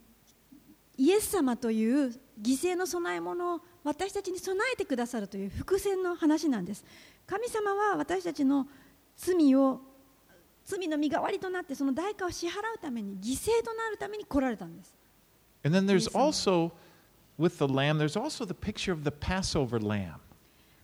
[0.97, 2.09] イエス様という
[2.41, 6.85] 犠牲の供え物を私たちに備えてくださるという伏線の話なんです
[7.27, 8.67] 神様は私たちの
[9.17, 9.81] 罪を
[10.65, 14.95] 罪の身代わりとなってその代価を支払うために犠牲となるために来られたんです
[15.65, 16.25] And then there's Yes, Lord.
[16.25, 16.73] also,
[17.37, 20.21] with the lamb, there's also the picture of the Passover lamb.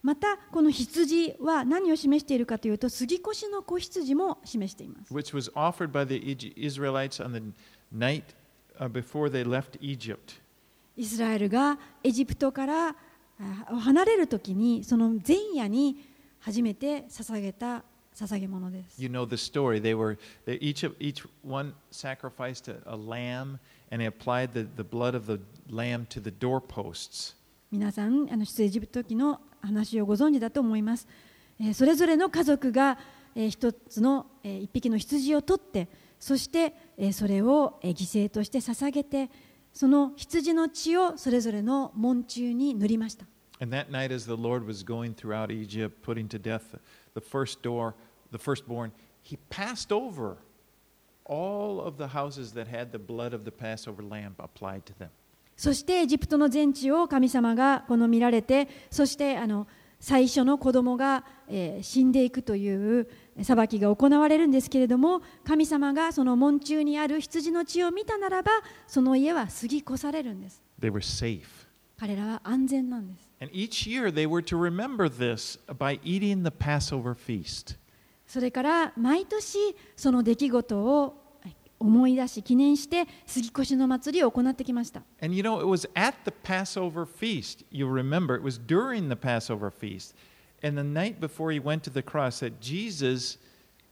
[0.02, 6.16] またこの羊は何を示しているかというと杉越の子羊も示しています which was offered by the
[6.56, 7.44] Israelites on the
[7.94, 8.24] night
[8.80, 10.40] uh, before they left Egypt.
[10.96, 15.98] イスラエルがエジプトからあ離れるときにその前夜に
[16.40, 17.84] 初めて捧げた
[18.16, 19.02] 捧げ物です。
[19.02, 19.82] You know the story.
[19.82, 23.60] They were they, each of each one sacrificed a, a lamb,
[23.92, 27.36] and they applied the, the blood of the lamb to the doorposts.
[27.72, 31.08] 皆さんあの出エジプト記の話をご存知だと思います。
[31.62, 32.98] えそれぞれの家族が、
[33.36, 35.88] え一つの、え一匹の羊を取って
[36.20, 39.30] そして、えそれを、え犠牲として捧げて
[39.74, 43.26] その羊の血をそれぞれの門中に塗りました。
[43.62, 46.78] And that night, as the Lord was going throughout Egypt, putting to death
[47.14, 47.94] the first door,
[48.32, 48.92] the firstborn,
[49.22, 50.38] he passed over
[51.26, 55.10] all of the houses that had the blood of the Passover lamb applied to them.
[55.60, 59.68] そしてエジプトの全地を神様がこの見られてそしてあの
[60.00, 68.52] 最初の子供が、えー死んでいくという、え裁きが行われるんですけれども神様がその門中にある羊の血を見たならば
[68.88, 71.44] その家は過ぎ越されるんです They were safe.
[72.00, 77.78] 彼らは安全なんです And each year they were to remember this by eating the Passover feast.
[78.26, 79.58] それから毎年
[79.98, 81.19] その出来事を
[81.80, 89.16] 思い出し記念して杉越の祭りを行ってきました And you know, it was at the Passover feast, you remember, it was during the
[89.16, 90.16] Passover feast,
[90.62, 93.38] and the night before he went to the cross, that Jesus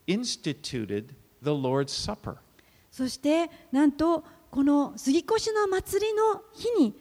[0.06, 2.38] instituted the Lord's Supper.
[2.91, 6.95] そしてなんとこの杉越の祭りの日に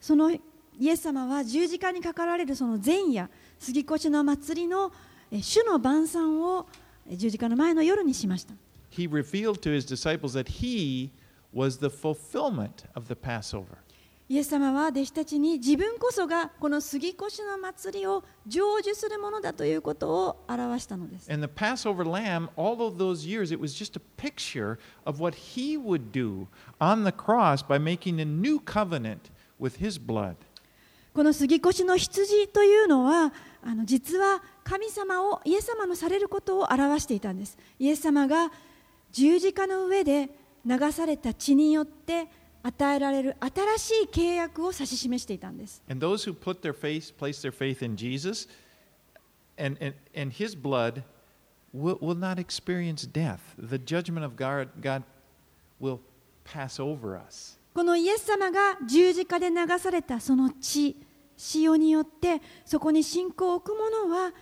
[0.00, 0.40] そのイ
[0.88, 4.92] エス様は十字架にかかられるその前夜杉越の祭りの
[5.30, 6.66] え主の晩餐を
[7.08, 8.54] え十字架の前の夜にしました
[8.94, 11.10] He revealed to his disciples that he
[11.52, 13.78] was the fulfillment of the Passover.
[14.28, 25.20] イエス様は弟子たちに自分こそがこの杉越の祭りを成就するものだということを表したのです And the Passover lamb, all of those years, it was just a picture of
[25.20, 26.46] what he would do
[26.80, 30.36] on the cross by making a new covenant with his blood.
[31.12, 38.50] この杉越の羊というのはあの実は神様をイエス様のされることを表していたんですイエス様が
[39.12, 40.30] 十字架の上で
[40.64, 42.28] 流された血によって
[42.62, 45.82] 与えられる新しい契約を指し示していたんです。
[57.74, 60.96] このイエス様が十字架で流されたその血、
[61.54, 64.32] 塩によって、そこに信仰を置くものは、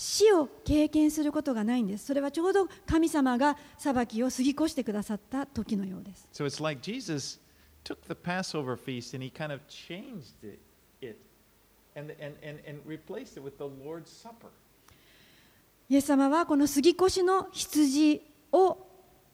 [0.00, 7.38] 死を経験することがないんですそれはちょうど神様が裁きを過ぎ越してくださった時のようです So it's like Jesus
[7.84, 10.58] took the Passover feast and he kind of changed it,
[11.02, 11.18] it
[11.94, 14.48] and, and, and, and replaced it with the Lord's Supper.
[15.90, 18.78] イエス様はこの杉越の羊を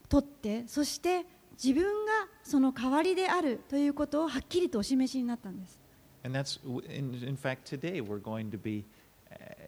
[0.09, 1.27] 取ってそして
[1.63, 5.79] 自分がその代わりであるということをはっきりとお示しになったんです
[6.25, 6.59] And that's,
[6.91, 8.85] in, in fact, today we're going to be,
[9.31, 9.66] uh,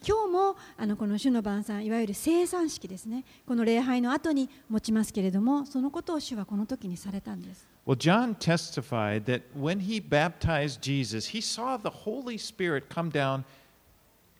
[0.00, 7.68] 今日もあのこの主の晩餐、いわゆる生産式ですね、この礼拝の後に持ちますけれども、そのことを主はこの時にされたんです。
[7.86, 13.44] Well, John testified that when he baptized Jesus, he saw the Holy Spirit come down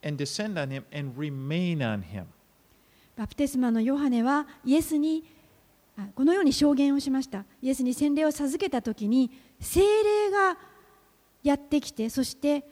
[0.04, 2.24] and descend on him and remain on him.
[3.16, 5.24] バプテスマのヨハネはイエスに
[6.14, 7.44] このように証言をしました。
[7.60, 10.56] イエスに洗礼を授けたときに、聖霊が
[11.42, 12.64] やってきてそして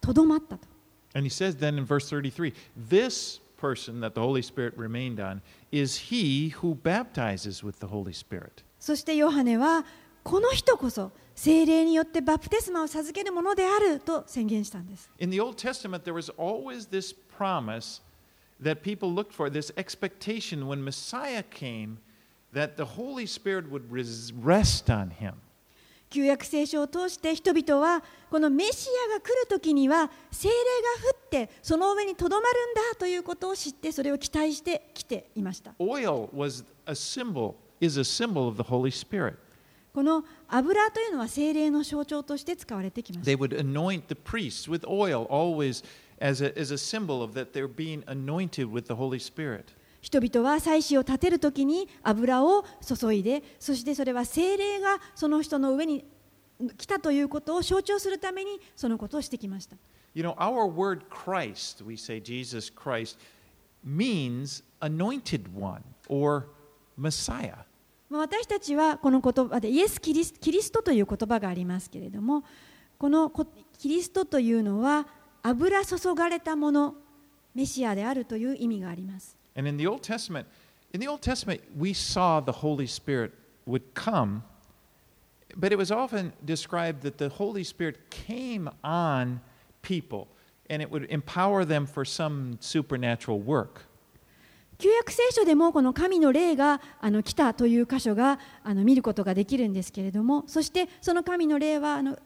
[0.00, 0.68] とどまったと
[1.14, 2.54] And he says then in verse 33
[2.88, 8.12] this person that the Holy Spirit remained on is he who baptizes with the Holy
[8.12, 8.64] Spirit.
[8.78, 9.84] そしてヨハネは
[10.22, 18.00] この人こそ精霊によってバプテスマを授けるものであると宣言したんです In the Old Testament, there was always this promise
[18.62, 21.98] that people looked for, this expectation when Messiah came
[22.52, 25.34] that the Holy Spirit would res- rest on him.
[26.10, 39.36] 旧約聖書を通して人々はこのメシアが来る時には精霊が降ってその上にとどまるんだということを知ってそれを期待してきていました Oil was a symbol, is a symbol of the Holy Spirit.
[39.94, 45.84] この油というのは精霊の象徴として使われてきました They would anoint the priests with oil always
[46.20, 49.74] as a, as a symbol of that they're being anointed with the Holy Spirit.
[50.10, 56.04] 人々は祭司を立てる時に油を注いでそしてそれは精霊がその人の上に
[56.76, 59.76] 来たということを象徴するためにそのことをしてきました
[60.12, 63.16] You know, our word Christ, we say Jesus Christ,
[63.84, 66.48] means anointed one or
[66.98, 67.58] Messiah.
[68.08, 72.42] まあ私たちはこの言葉でイエスキリスキリストという言葉がありますけれども
[72.98, 73.46] このこ
[73.78, 75.06] キリストというのは
[75.44, 76.96] 油注がれたもの
[77.54, 80.47] メシアであるという意味があります And in the Old Testament,
[80.93, 83.33] in the Old Testament, we saw the Holy Spirit
[83.65, 84.43] would come,
[85.55, 89.41] but it was often described that the Holy Spirit came on
[89.81, 90.27] people
[90.69, 93.85] and it would empower them for some supernatural work.
[94.77, 102.19] 旧約聖書でもこの神の霊があの来たという箇所があの見ることができるんですけれどもそしてその神の霊はあの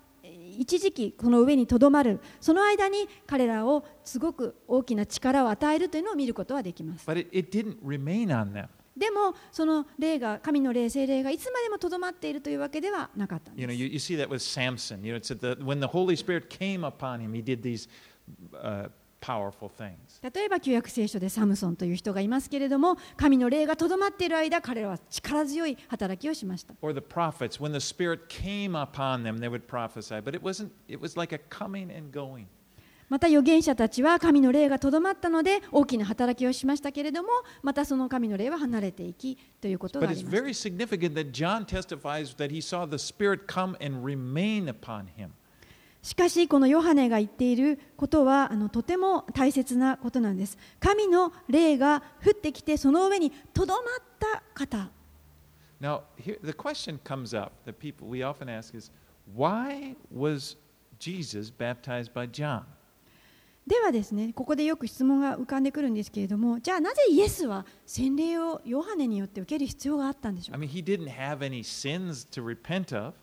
[0.59, 8.69] 一時期この上にとどまるその間に彼らをすごく大きな力を与えるというのを見ることはできます But it, it didn't remain on them.
[8.97, 15.05] でもその霊が神の霊精霊がいつまでもとどまっているというわけではなかったん You で know, す you, you see that with Samson.
[15.05, 17.89] You know, it said that when the Holy Spirit came upon him, he did these
[18.63, 18.89] uh,
[19.21, 19.97] powerful things.
[20.25, 26.73] 例えば旧約聖書でサムソンという人がいますけれども、神の霊がとどまっている間、彼らは力強い働きをしました。
[26.81, 27.05] Or the
[33.11, 37.29] また預言者たちは神の霊がとどまったので大きな働きをしましたけれども
[37.63, 39.37] またその神の霊は離れていき。
[46.05, 53.85] しかしこのヨハネが言っていることはあのとても大切なことなんです神の霊が降ってきてその上にとどまっ
[54.21, 54.91] た方
[55.81, 58.91] Now, here, the question comes up that people we often ask is
[59.35, 60.57] why was
[60.99, 62.65] Jesus baptized by John?
[63.67, 73.15] ではですねここでよく質問が浮かんでくるんですけれどもじゃあなぜイエスは洗礼をヨハネによって受ける必要があったんでしょ I う mean, he didn't have any sins to repent of.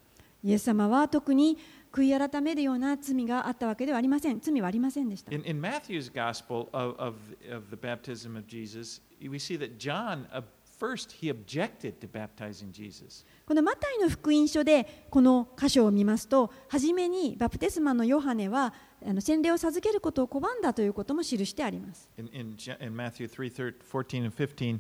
[0.44, 1.60] イエス様は特に
[1.92, 7.16] 悔い改めるような罪があったわけではありません罪はありませんでした In, in Matthew's gospel of, of,
[7.52, 10.42] of the baptism of Jesus, we see that John, uh,
[10.80, 13.26] first, he objected to baptizing Jesus.
[13.46, 18.74] このマタイの福音書でこの箇所を見ますと初めにバプテスマのヨハネは
[19.06, 24.80] あの洗礼を授けることを拒んだということも記してあります In, in, in Matthew 3 13, 14 and 15,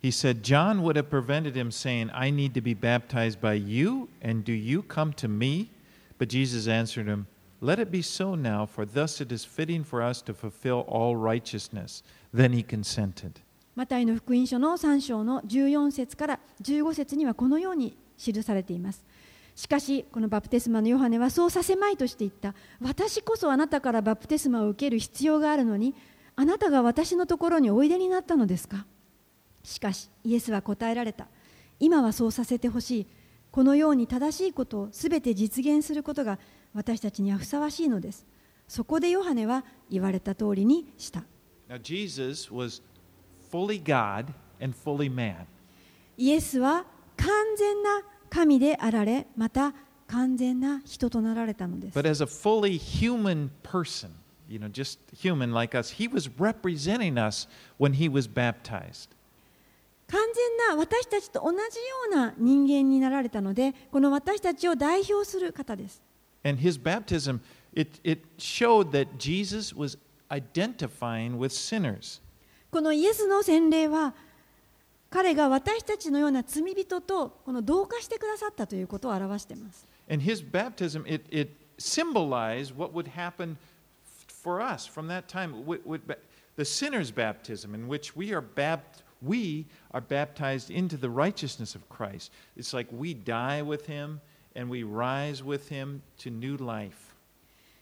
[0.00, 4.08] he said, John would have prevented him saying, I need to be baptized by you,
[4.22, 5.70] and do you come to me?
[6.18, 7.26] But Jesus answered him,
[7.60, 11.16] Let it be so now, for thus it is fitting for us to fulfill all
[11.16, 12.02] righteousness.
[12.34, 13.40] Then he consented.
[13.74, 19.04] マタイの福音書の3章の14節から15節にはこのように記されています。
[19.54, 22.54] しかし、このバプテスマのヨハネはそうさせまいとして言った。
[22.80, 25.94] 私こそあなたからバプテスマを受ける必要があるのに、
[26.36, 28.86] あなたが私のところにおいでになったのですか？
[29.64, 31.26] しかし、イエスは答えられた。
[31.80, 33.06] 今はそうさせてほしい。
[33.50, 36.38] このように正しいことをすべて実現することが
[36.74, 38.26] 私たちにはふさわしいのです。
[38.66, 41.24] そこでヨハネは言われた通りにした。
[41.68, 42.82] Now, Jesus was
[43.50, 44.26] fully God
[44.60, 45.46] and fully man.
[46.16, 46.84] イエスは
[47.16, 49.74] 完全な神であられ、また
[50.06, 51.98] 完全な人となられたのです。
[51.98, 54.10] But as a fully human person,
[54.48, 59.10] you know, just human like us, he was representing us when he was baptized.
[60.10, 61.62] 完全な私たちと同じよ
[62.12, 66.02] うな人間になられたので、この私たちを代表する方です。
[66.44, 67.40] And his baptism,
[67.74, 69.98] it, it showed that Jesus was
[70.30, 72.22] identifying with sinners.
[72.70, 74.14] このイエスの洗礼は、
[75.10, 79.86] 彼が私たちのような罪人とこの同化してくださったということを表しています。
[80.10, 83.56] And his baptism, it, it symbolized what would happen
[84.42, 85.66] for us from that time.
[85.66, 86.00] With, with
[86.56, 91.88] the sinner's baptism, in which we are, bapt- we are baptized into the righteousness of
[91.88, 92.32] Christ.
[92.56, 94.20] It's like we die with him
[94.54, 97.08] and we rise with him to new life.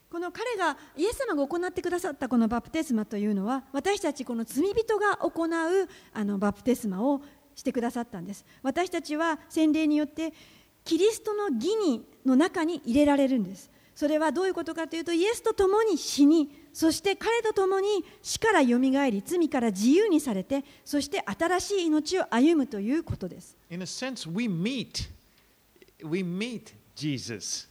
[0.08, 7.20] この彼がイエス様が行ってくださったこのバプテスマというのは私たちこの罪人が行うあのバプテスマを
[7.56, 10.32] してくださったんです私たちは洗礼によって
[10.84, 25.08] キリストの義にの中に入れられるんですそれはどういうことかというとイエスと共に死にそして彼と共に死からよみがえり罪から自由にされてそして新しい命を歩むということです In a sense, we meet,
[26.04, 27.66] we meet Jesus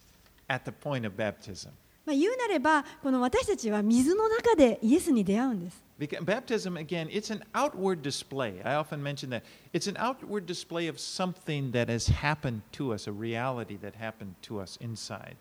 [0.50, 1.70] at the point of baptism.
[2.08, 8.62] まあ、言うなればこの私たちは水の中でイエスに出会うんです baptism, again, it's an outward display.
[8.66, 9.44] I often mention that.
[9.74, 14.34] It's an outward display of something that has happened to us, a reality that happened
[14.42, 15.38] to us inside.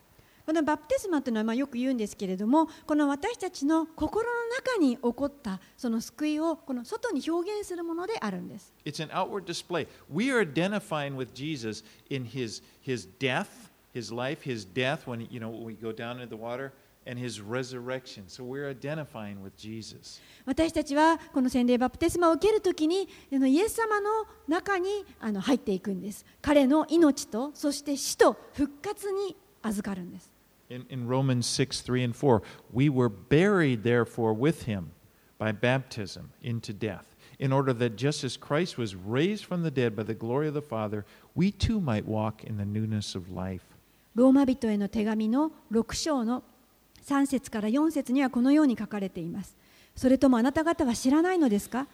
[0.46, 9.86] このバプテスマというのはまあよく言うんですけれどもこの私たちの心の中に起こったその救いをこの外に表現するものであるんです It's an outward display.
[10.12, 15.40] We are identifying with Jesus in his, his death, his life, his death when you
[15.40, 16.72] know when we go down into the water,
[17.06, 18.24] and his resurrection.
[18.28, 20.20] So we're identifying with Jesus.
[20.46, 30.33] 私たちはこの洗礼バプテスマを受けるときにイエス様の中にあの入っていくんです彼の命とそして死と復活に預かるんです
[30.74, 34.90] In, in Romans 6, 3 and 4, we were buried, therefore, with him
[35.38, 39.94] by baptism into death, in order that just as Christ was raised from the dead
[39.94, 41.06] by the glory of the Father,
[41.36, 43.62] we too might walk in the newness of life.
[44.16, 46.42] ローマ人への手紙の6章の
[47.06, 49.56] 3節から4節にはこのように書かれています。
[49.94, 51.86] それともあなた方は知らないのですか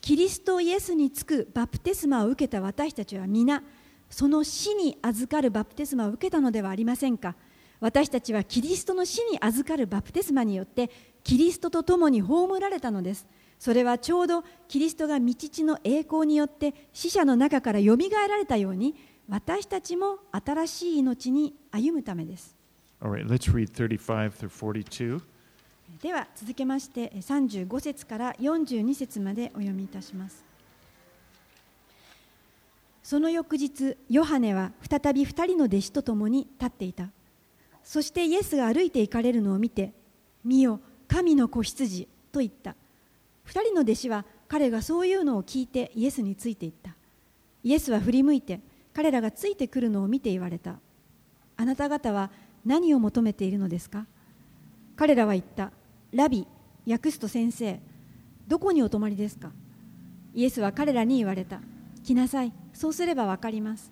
[0.00, 3.64] キリストイエスにつくバプテスマを受けた私たちは皆、
[4.08, 7.34] その死に預かるバプテスマを受けたのではありませんか
[7.80, 10.90] 私たちはキリストの死に預かるバプテスマによって
[11.22, 13.26] キリストと共に葬られたのです。
[13.58, 18.94] それはちょうどキリストが道地の栄光によって死者の中からよみがえられたように
[19.28, 22.56] 私たちも新しい命に歩むためです。
[23.00, 25.20] All right, let's read 35 through 42.
[26.02, 30.44] では続けまして35節から42節までお読みいたします。
[33.02, 37.08] その翌日、ヨハネは再び2人の弟子と共に立っていた。
[37.88, 39.94] そしてイエスが歩いて行かれるのを見て、
[40.44, 40.78] 見よ
[41.08, 42.76] 神の子羊と言った。
[43.46, 46.94] 2人の弟子は彼がそういうのを聞いてイエスについていった。
[47.64, 48.60] イエスは振り向いて
[48.92, 50.74] 彼らがついてくるのを見て言われた。
[51.56, 52.30] あなた方は
[52.62, 54.04] 何を求めているのですか？
[54.94, 55.72] 彼らは言った。
[56.12, 56.46] ラビ
[56.86, 57.80] 訳すと先生
[58.46, 59.50] どこにお泊まりですか？
[60.34, 61.62] イエスは彼らに言われた。
[62.04, 62.52] 来なさい。
[62.74, 63.90] そうすれば分かります。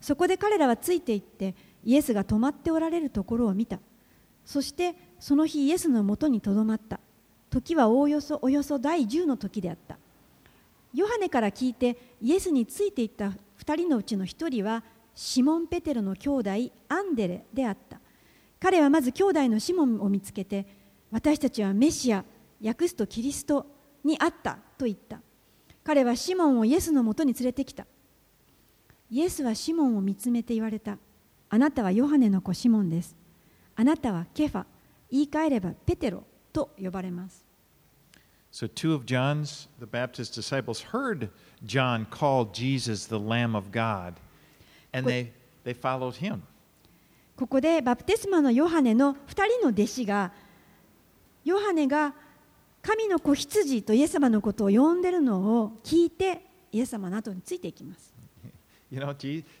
[0.00, 1.54] そこで彼らはついていって
[1.88, 3.78] イエスが泊まっておられるところを見た。
[4.44, 7.00] そしてその日イエスのもとにとどまった。
[7.48, 9.96] 時はおおよそおよそ第10の時であった。
[10.92, 13.32] ヨハネから聞いてイエスについていった
[13.64, 14.84] 2人のうちの1人は
[15.14, 16.50] シモン・ペテロの兄弟
[16.90, 17.98] アンデレであった。
[18.60, 20.66] 彼はまず兄弟のシモンを見つけて
[21.10, 22.22] 私たちはメシア
[22.62, 23.64] 訳すとキリスト
[24.04, 25.22] に会ったと言った。
[25.82, 27.86] 彼はシモンをイエスのもとに連れてきた。
[29.10, 30.98] イエスはシモンを見つめて言われた。
[31.50, 33.16] あなたはヨハネの子シモンです
[33.76, 34.64] あなたはケファ
[35.10, 37.48] 言い換えればペテロと呼ばれます
[38.50, 41.28] So, two of John's, the Baptist disciples, heard
[41.66, 44.14] John call Jesus the Lamb of God,
[44.92, 45.32] and they,
[45.64, 46.40] they followed him.
[47.36, 50.32] ここでバプテスマのヨハネの2人の弟子が
[51.44, 52.14] ヨハネが
[52.82, 56.42] 神の子羊とイエス様のことを呼んでるのを聞いて
[56.72, 58.17] イエス様の後についていきます。
[58.90, 59.14] You know,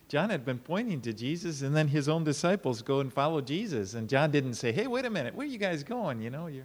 [0.08, 3.92] John had been pointing to Jesus, and then his own disciples go and follow Jesus.
[3.94, 6.22] And John didn't say, Hey, wait a minute, where are you guys going?
[6.22, 6.64] You know, you're,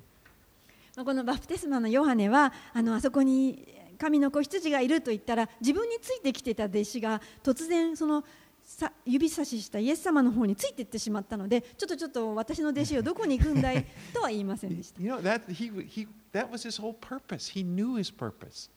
[0.95, 8.23] まあこのバプテスマのヨハネはあのあそこに神の子羊がいると言ったら自分についてきてた弟子が突然その
[8.63, 15.01] さ指差ししたイエス様の方についていってしまったのでちょっとちょっと私の弟子をどこに行くんだいとは言いませんでした。
[15.01, 17.51] you know, that, he, he, that was his whole purpose.
[17.51, 18.69] He knew his purpose.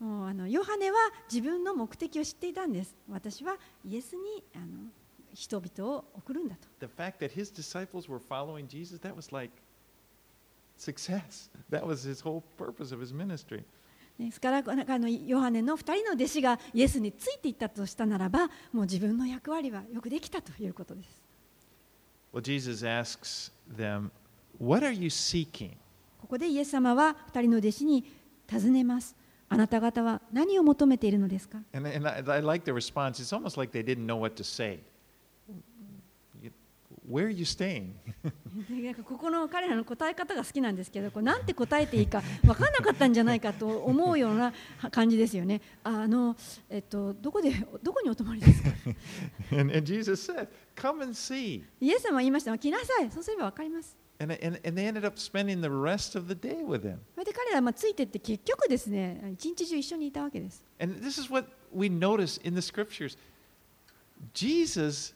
[0.00, 0.96] もうあのヨハネは
[1.32, 2.94] 自分の目的を知っていたんです。
[3.08, 4.90] 私はイエスにあの
[5.32, 6.68] 人々を送るんだと。
[6.80, 9.52] The fact that his disciples were following Jesus, that was like
[10.78, 11.50] success.
[11.70, 13.64] That was his whole purpose of his ministry.
[14.18, 14.62] ですからあ
[14.98, 21.22] のヨハネの2人の弟子がイエスについていったとしたならばもう自分の役割はよくできたということです。
[22.32, 24.10] Well, Jesus asks them,
[24.60, 25.72] What are you seeking?
[26.20, 28.04] ここでイエス様は2人の弟子に
[28.46, 29.16] 尋ねます。
[29.48, 33.20] あなた方は何を求めているのですか？And, and I, I like the response.
[33.22, 34.80] It's almost like they didn't know what to say.
[36.42, 36.50] You-
[37.08, 37.92] Where are you staying?
[38.82, 44.52] なんかここの彼らの答え方が好きなんですけどこうなんて答えていいか分からなかったんじゃないかと思うような
[44.90, 45.60] 感じですよね。
[45.82, 46.34] ああの
[46.70, 48.70] えっと、どこでどこにお泊まりですか？
[49.52, 51.62] And, and Jesus said, Come and see.
[51.80, 53.96] イエス様は言いました来なさいそうすれば分かります。
[54.21, 56.99] And, and, and they ended up spending the rest of the day with him.
[57.15, 60.63] それで彼らはまあついてって結局ですね一日中一緒にいたわけです。
[60.79, 63.17] And this is what we notice in the scriptures
[64.33, 65.13] Jesus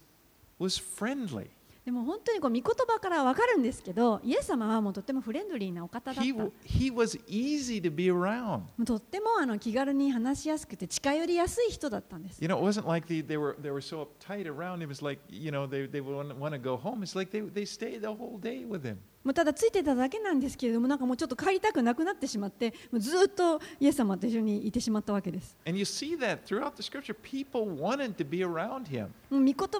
[0.58, 1.50] was friendly.
[1.89, 6.21] でも本当にこう御言葉から分かるんですけどイエス様はもうとってもフレンドリーなお方だった。
[6.21, 6.35] He,
[6.67, 8.65] he was easy to be around.
[8.79, 12.43] うとってもあの気軽に話しやすくて近寄りやすい人だったんです。
[12.43, 14.83] You know, it wasn't like they, they, were, they were so uptight around.
[14.83, 17.03] It was like, you know, they, they would want to go home.
[17.03, 18.99] It's like they, they stayed the whole day with him.
[19.29, 25.55] もうただついてただけなんですけれどもなんかもうちょっと帰りたくなくなってしまってもうずっとイエス様と一緒にいてしまったわけです。
[25.67, 25.85] 見言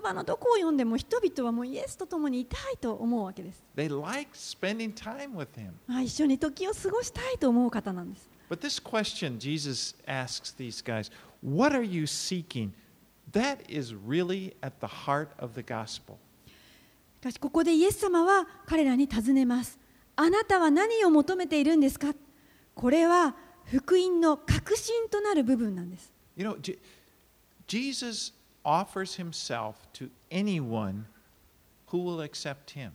[0.03, 3.65] 葉のどこを読んでも人々はもうイエスと共にいたいと思うわけです。
[3.75, 5.71] They like、spending time with him.
[5.89, 8.29] あ一緒に時を過ごしたいと思う方なんです。
[8.51, 11.11] But this question Jesus asks these guys,
[11.43, 12.73] what are you seeking?
[13.33, 16.19] That is really at the heart of the gospel.
[17.19, 19.77] しかしここでイエス様は彼らに尋ねます。
[20.15, 22.15] あなたは何を求めているんですか
[22.75, 26.13] これは福音の核心となる部分なんです。
[26.37, 26.79] You know, Je-
[27.67, 28.33] Jesus
[28.65, 31.07] offers himself to anyone
[31.91, 32.91] who will accept him.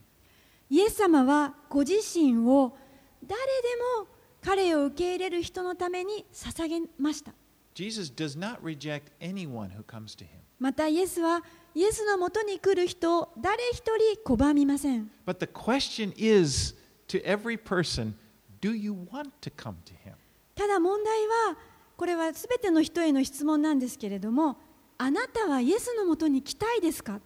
[0.70, 2.78] イエス様はご自身を
[3.26, 4.08] 誰でも
[4.42, 7.34] 彼を受け入れる人のために捧げました。
[7.76, 10.28] Jesus does not reject anyone who comes to him.
[10.60, 11.44] またイエスは
[11.76, 15.10] イエスのもとに来る人を誰一人拒みません。
[15.26, 16.76] But the question is
[17.08, 18.14] to every person,
[18.62, 20.14] do you want to come to him?
[20.56, 21.58] ただ問題は
[21.98, 24.58] これはすべての人への質問なんですけれども
[24.98, 27.20] あなたはイエスのもとに来たいですか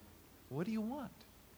[0.50, 1.10] What do you want?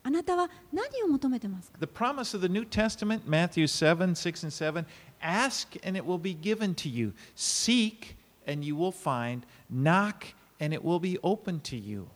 [0.01, 4.85] あなたは何を求めてますか The promise of the New Testament, Matthew 7, 6 and 7
[5.21, 7.13] ask and it will be given to you.
[7.35, 8.15] Seek
[8.47, 9.45] and you will find.
[9.69, 10.25] Knock
[10.59, 12.09] and it will be open to you.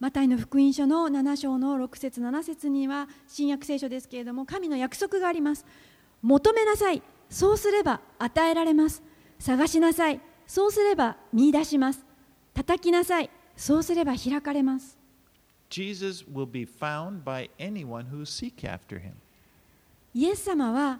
[0.00, 5.66] マタイの福音書の7章の6節7節には新約聖書ですけれども神の約束があります。
[6.22, 7.02] 求めなさい。
[7.28, 9.02] そうすれば与えられます。
[9.38, 10.18] 探しなさい。
[10.46, 12.06] そうすれば見出します。
[12.54, 13.28] 叩きなさい。
[13.54, 14.96] そうすれば開かれます。
[15.68, 19.12] Jesus will be found by anyone who seek after him.
[20.14, 20.98] イエス様は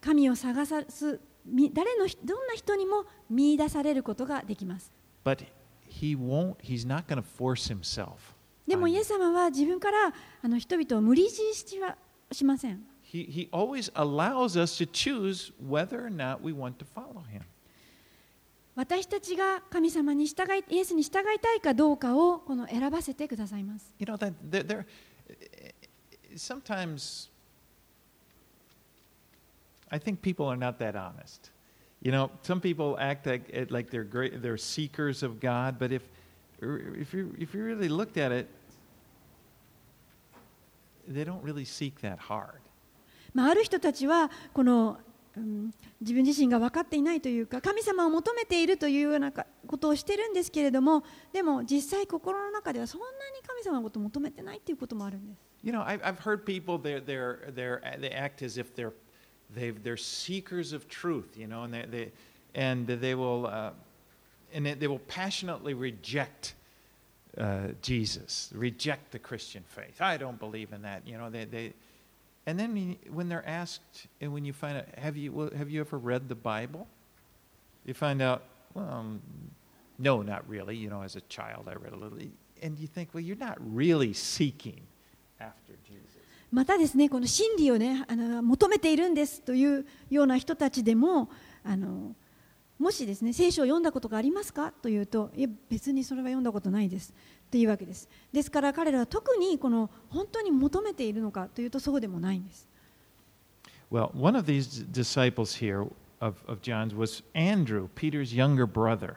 [0.00, 4.90] 神を探すみ誰の人どんな人にも見出されることができます。
[5.22, 5.44] But
[5.86, 8.37] he won't, he's not going to force himself.
[8.68, 10.12] でもイ.エス様は自分から
[10.42, 11.96] あの人々を無理強いしは
[12.30, 12.84] しません。
[13.02, 17.42] He, he always allows us to choose whether or not we want to follow him.
[18.76, 23.92] 私たちが神様に従いイエスに従いたいかどうかをこの選ばせてくださいます。
[23.98, 24.86] You know, that there, there
[26.36, 27.28] sometimes
[29.90, 31.50] I think people are not that honest.
[32.02, 36.02] You know, some people act like, like they're great, they're seekers of God, but if,
[36.60, 38.48] if, you, if you really looked at it,
[41.08, 42.60] they don't really seek that hard.
[43.34, 44.98] まあ、ある人たちはこの、
[45.36, 51.02] うん自分自身が分かっていないというか神様を求めているというようなかことをしてるんですけれども
[51.32, 53.12] でも実際心の中ではそんなに
[53.46, 55.48] 神様のことを求めてないということもあるんです。
[55.64, 58.92] You know, I've, I've heard people they're, they're, they're, they act as if they're,
[59.52, 62.12] they've, they're seekers of truth, you know, and they, they,
[62.54, 63.72] and they will, uh,
[64.54, 66.54] and they, they will passionately reject
[67.37, 70.01] uh, Jesus, reject the Christian faith.
[70.01, 71.29] I don't believe in that, you know.
[71.29, 71.73] They, they,
[72.45, 75.49] and then when you- when they're asked, and when you find out, have you, well,
[75.57, 76.87] have you ever read the Bible?
[77.85, 78.43] You find out,
[78.75, 79.21] well, um,
[79.99, 80.75] no, not really.
[80.77, 82.17] You know, as a child, I read a little.
[82.61, 84.81] And you think, well, you're not really seeking
[85.39, 85.99] after Jesus.
[86.51, 91.27] またですねこの真理をねあの求めているんですというような人たちでも
[91.65, 92.15] あの
[92.78, 97.12] もしですね聖書を読んだことがありますかというといや別にそれは読んだことないです
[97.50, 102.68] というわけですですから彼らは特にこの本当に求めているのかというとそうでもないんです
[103.90, 105.86] Well, one of these disciples here
[106.20, 109.16] of, of John's was Andrew, Peter's younger brother.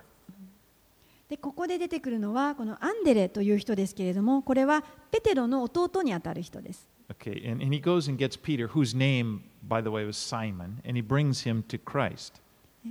[1.28, 10.16] でここで出てくるのはこのアンデレという人ですけれどもこれはペテロの弟にあたる人です Okay, and, and he goes and gets Peter, whose name, by the way, was
[10.16, 12.39] Simon, and he brings him to Christ.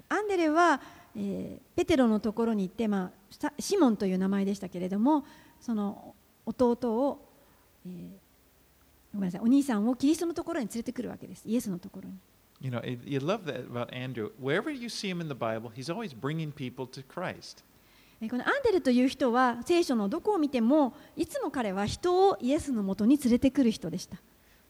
[0.09, 0.81] アンデレは、
[1.17, 5.25] えーペテロのところに行って、まあ、さシモンという名前でしたけれども
[5.61, 6.15] その
[6.47, 7.27] 弟を、
[7.87, 8.09] えー
[9.13, 12.15] ごめんなさいお兄さんをキリストのところに連れてくるわけですイエスのところに
[12.61, 14.31] You know, you love that about Andrew.
[14.41, 17.65] Wherever you see him in the Bible, he's always bringing people to Christ.
[18.21, 24.19] えーこのアンデレという人は聖書のどこを見てもいつも彼は人をイエスのもとに連れてくる人でした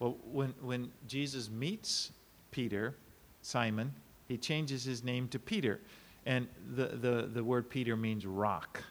[0.01, 2.13] Well, when, when Jesus meets
[2.53, 2.95] Peter,
[3.43, 3.91] Simon,
[4.31, 5.81] he changes his name to Peter.
[6.25, 8.83] And the, the, the word Peter means rock.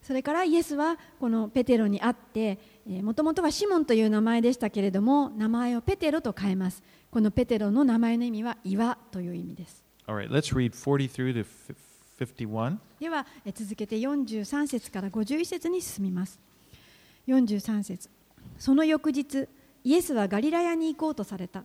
[0.00, 2.58] それからイエスはこのペテロに会って
[3.02, 11.74] もともとはシモンという名前でしたけれども名前をペテロと変えますこのペテロの名前の意味は岩という意味です All right, let's read 43 to fif-
[12.18, 12.78] 51.
[13.00, 16.38] ではえ続けて43節から51節に進みます
[17.26, 18.08] 43節
[18.58, 19.48] その翌日
[19.84, 21.64] イエスはガリラヤに行こうとされた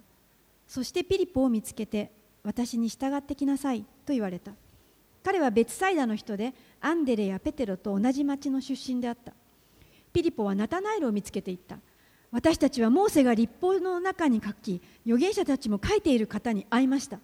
[0.68, 2.12] そしてピリポを見つけて
[2.44, 4.52] 私に従ってきなさいと言われた。
[5.24, 9.34] 彼は別サイダの人でアンデレやペテロと同じ町の出身であった。
[10.12, 11.78] ピリポはナタナエルを見つけていった。
[12.32, 17.20] 私たちはモーセが立法の中に書き預言者たちも書いている方に会いました。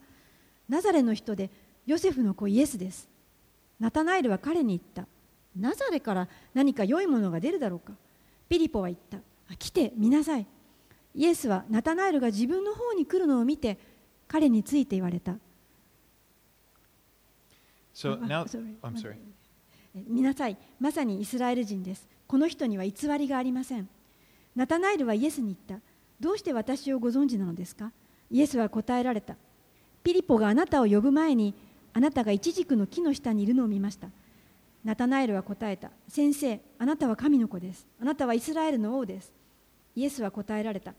[0.70, 1.49] ナザレの人で
[1.86, 3.09] ヨセフの子イエスです。
[3.80, 5.07] ナタナエルは彼に言った。
[5.57, 7.93] ナザレから何か良いものが出るだろうか。
[8.47, 9.17] ピリポは言った。
[9.57, 10.45] 来て見なさい。
[11.15, 13.78] イエスはナタナエルが自分の方に来るのを見て
[14.30, 15.34] 彼について言われた。
[17.94, 18.46] So あ now,
[18.82, 19.16] I'm sorry.
[19.96, 22.08] え見なさいまさにイスラエル人です。
[22.28, 23.90] この人には偽りがありません。
[24.56, 25.84] ナタナエルはイエスに言った。
[26.20, 27.92] どうして私をご存知なのですか？
[28.30, 29.36] イエスは答えられた。
[30.04, 31.56] ピリポがあなたを呼ぶ前に
[31.94, 34.10] あなたがイチジクの木の下にいるのを見ました。
[34.86, 35.90] ナタナエルは答えた。
[36.08, 37.88] 先生あなたは神の子です。
[38.00, 39.34] あなたはイスラエルの王です。
[39.96, 40.94] イエスは答えられた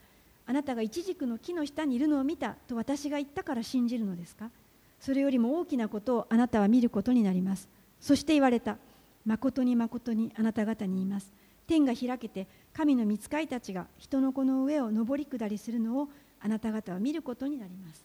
[0.51, 4.51] あなたがイチジクの木の下にいるのを見たと私が言ったから信じるのですか？
[4.99, 7.69] それよりも大きなことをあなたは見ることになります。
[8.01, 8.77] そして言われた。
[9.25, 11.33] 誠に誠にあなた方に言います。
[11.69, 16.09] 天が開けて神の御使いたちが人の子の上を上り下りするのを
[16.41, 18.05] あなた方は見ることになります。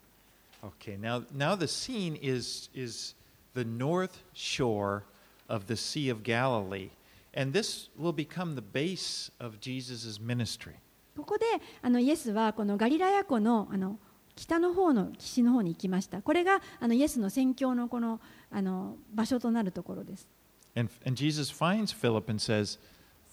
[0.62, 3.16] Okay, now, now the scene is, is
[3.56, 5.02] the north shore
[5.50, 6.90] of the Sea of Galilee.
[7.36, 10.74] And this will become the base of Jesus' ministry.
[11.16, 11.46] ここで
[11.82, 13.98] あのイエスはこのガリラヤ湖のあの
[14.36, 18.20] 北の方の岸の方に行きましたこれがあのイエスの宣教のこの
[18.52, 20.28] あの場所となるところです
[20.76, 22.78] And, and Jesus finds Philip and says,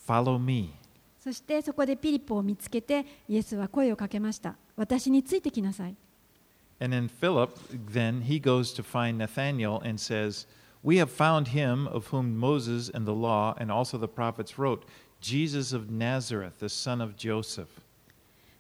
[0.06, 0.74] Follow me.
[1.18, 5.96] そしてそこでピリポを見つけてイエスは声をかけました私についてきなさい
[6.80, 7.50] And then Philip,
[7.92, 10.46] then he goes to find Nathanael and says,
[10.82, 14.84] We have found him of whom Moses and the law and also the prophets wrote,
[15.22, 17.68] Jesus of Nazareth, the son of Joseph.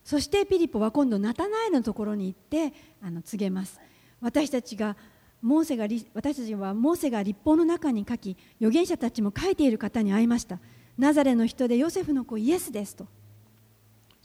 [0.04, 3.80] そしてピリポは今度ナタナエルのところに行ってあの告げます
[4.20, 4.96] 私たちが
[5.40, 10.58] モーセがり私たちはモーセが立法の中に書き預言者たちも書いている方に会いました
[10.98, 13.06] ナザレの人でヨセフの子イエスですと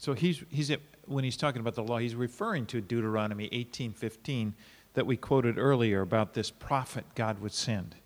[0.00, 0.76] So he's, he's
[1.08, 4.52] when he's talking about the law, he's referring to Deuteronomy 18:15
[4.94, 7.96] that we quoted earlier about this prophet God would send.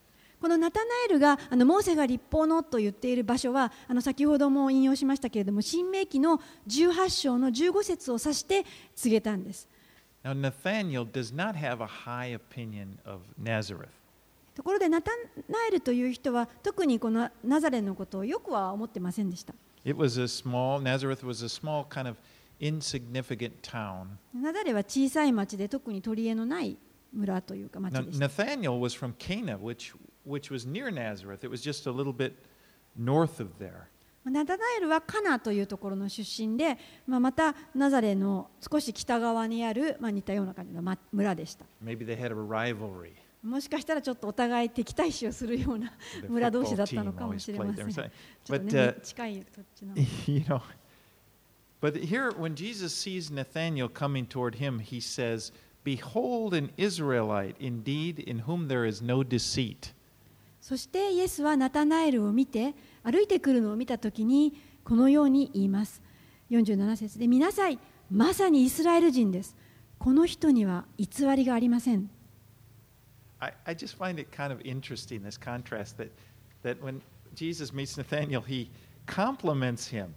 [0.43, 8.65] このナタナエルがあのモーセが立法のと言っている場所はあの先ほども引用しましたけれども新明記の18章の15節を指して
[8.97, 9.69] 告げたんです。
[14.57, 15.13] ところでナタ
[15.49, 19.55] ナエルという人は特にこのナザレのことをよくは思ってませんでした。
[24.35, 26.77] ナザレは小さい町で特に取り柄のない
[27.13, 28.19] 村というか町でし。
[30.26, 31.44] which was near Nazareth.
[31.44, 32.34] It was just a little bit
[32.98, 33.88] north of there.
[34.26, 41.66] ナタナエルはカナというところの出身で、まあ、またナザレの少し北側にある、まあ、似たような感じのま村でした。
[41.84, 43.12] Maybe they had a rivalry.
[43.42, 47.88] もしかしたらちょっとお互い敵対視をするような The 村同士 football だったの team かも always しれま played せ there.
[47.88, 47.92] ん。
[47.94, 48.10] ち So- ょっ
[48.48, 49.96] と But ね uh, 近いそっちの。
[49.96, 50.62] you know,
[51.80, 55.54] but here when Jesus sees Nathanael coming toward him, he says,
[55.86, 59.94] "Behold, an Israelite, indeed, in whom there is no deceit."
[60.63, 64.55] そしてイエスはナタナエルを見て歩いてくるのを見たときに
[64.85, 66.01] このように言います
[66.51, 67.79] 47節で見なさい
[68.11, 69.57] まさにイスラエル人です
[69.99, 72.09] この人には偽りがありません
[73.41, 76.11] I, I just find it kind of interesting this contrast that
[76.63, 77.01] that when
[77.35, 78.71] Jesus meets Nathanael, he
[79.07, 80.15] compliments him,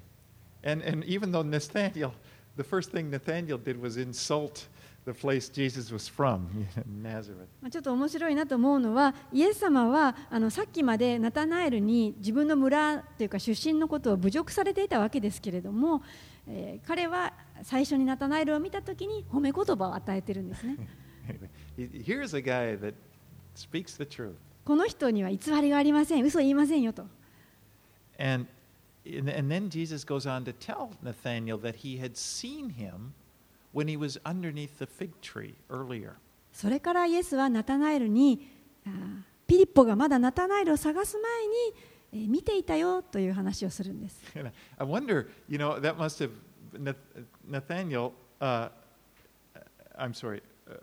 [0.63, 2.13] and and even though Nathanael,
[2.55, 4.67] the first thing Nathanael did was insult
[5.13, 6.47] from,
[7.69, 16.01] ちょっと面白いなと思うのは、イエス様はあのさっきまでナタナエルに自分の村というか出身のことを侮辱されていたわけですけれども、
[16.47, 20.77] えー、彼は最初にナタナエルを見たときに褒め言葉を与えているんですね。
[21.77, 22.95] Here's a guy that
[23.55, 24.33] speaks the truth.
[24.63, 27.05] この人には偽りがありません、嘘を言いませんよと。
[28.17, 28.47] And,
[29.05, 33.13] and then Jesus goes on to tell Nathaniel that he had seen him.
[33.74, 36.14] when he was underneath the fig tree earlier.
[36.52, 38.48] それからイエスはナタナエルに
[38.86, 41.54] あーピリッポがまだナタナエルを探す前に、
[42.12, 44.20] えー見ていたよという話をするんです。
[44.36, 46.30] And I wonder, you know, that must have
[46.72, 46.96] Nath-
[47.48, 48.12] Nathaniel.
[48.40, 48.68] Uh,
[49.98, 50.40] I'm sorry.
[50.68, 50.74] Uh,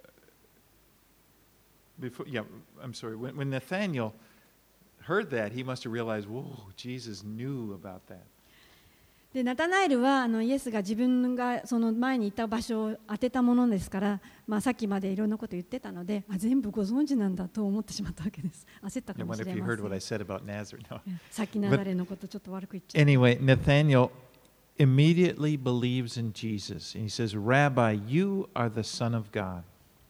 [2.00, 2.44] before, yeah,
[2.82, 3.16] I'm sorry.
[3.16, 4.14] When, when Nathaniel
[5.02, 8.26] heard that, he must have realized, "Whoa, Jesus knew about that."
[9.33, 18.67] でナタナエルはあのイエスが自分がその前にいた場所を当てたものですから、まあ、さっきまでいろんなこと言ってたのであ全部ご存知なんだと思ってしまったわけです。
[18.85, 19.83] 焦ったかもしれません。
[20.91, 21.01] No.
[21.31, 23.11] さっきナザレのことちょっと悪く言っちゃった。
[23.11, 24.11] Anyway, Nathaniel
[24.79, 29.63] immediately believes in Jesus, and he says, "Rabbi, you are the Son of God."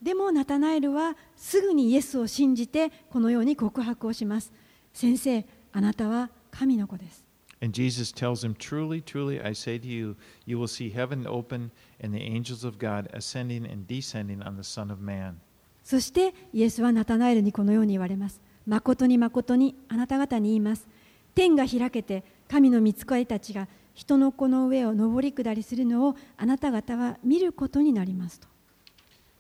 [0.03, 4.53] でもナタナエルはすぐにイエスを信じてこのように告白をします。
[4.93, 7.32] 先生、あなたは神の子です。
[7.62, 10.16] And Jesus tells him, Truly, truly, I say to you,
[10.46, 14.64] you will see heaven open and the angels of God ascending and descending on the
[14.64, 15.40] Son of Man.
[15.84, 18.42] そしてイエスはナタナエルにこのように言われます。
[18.68, 20.88] 誠に誠にあなた方に言います。
[21.34, 28.48] 天が開けて神の御使いたちが人の子の上を上り下りするのをあなた方は見ることになりますと。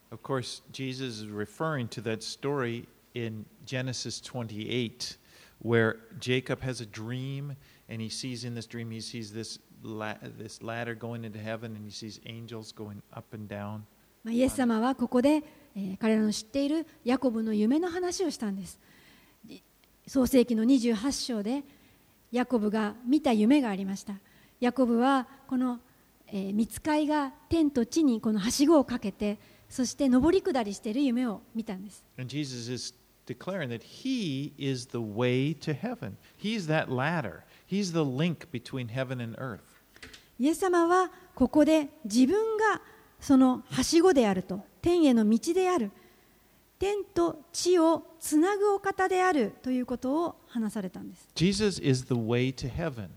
[0.10, 5.18] Of course, Jesus is referring to that story in Genesis 28,
[5.62, 7.58] where Jacob has a dream,
[7.89, 11.77] And he sees in this dream, he sees this, la- this ladder going into heaven,
[11.77, 13.83] and he sees angels going up and down.
[14.25, 15.43] まあ、イエス様はここで、
[15.75, 18.79] えー彼らの知っているヤコブの夢の話をしたんです。
[20.07, 21.63] 創世紀の28章で
[22.31, 24.15] ヤコブが見た夢がありました。
[24.61, 25.81] ヤコブはこの、
[26.29, 32.05] えー見つかいが天と地にこのはしごをかけてそして上り下りしている夢を見たんです。
[32.19, 32.95] And Jesus is
[33.27, 36.17] declaring that He is the way to heaven.
[36.39, 37.43] He's that ladder,
[37.73, 39.61] He's the link between heaven and earth.
[40.39, 42.83] イエス様はここで自分が
[43.19, 45.91] そのはしごであると天への道である
[46.79, 53.09] 天と地をつなぐお方であるということを話されたんです Jesus is the way to heaven.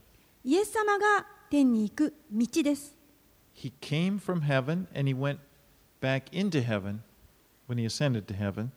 [0.45, 2.95] イエス様が天に行く道です
[3.53, 5.39] He came from heaven and He went
[5.99, 6.99] back into heaven
[7.67, 8.69] when He ascended to heaven.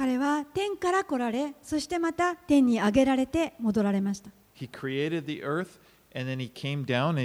[0.00, 4.30] 彼は天から来られ、そしてまた天に上げられて戻られました。
[6.86, 7.18] Down,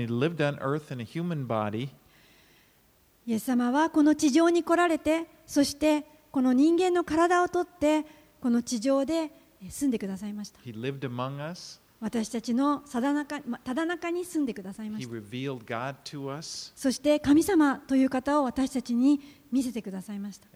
[3.26, 6.04] イエス様はこの地上に来られて、そして
[6.34, 8.06] この人間の体をとって、
[8.42, 9.32] この地上で
[9.70, 10.60] 住んでくださいました。
[10.60, 11.80] He lived among us.
[12.06, 15.10] 私たちのただ,中ただ中に住んでくださいました。
[16.76, 19.20] そして神様という方を私たちに
[19.52, 20.48] 見せてくださいました。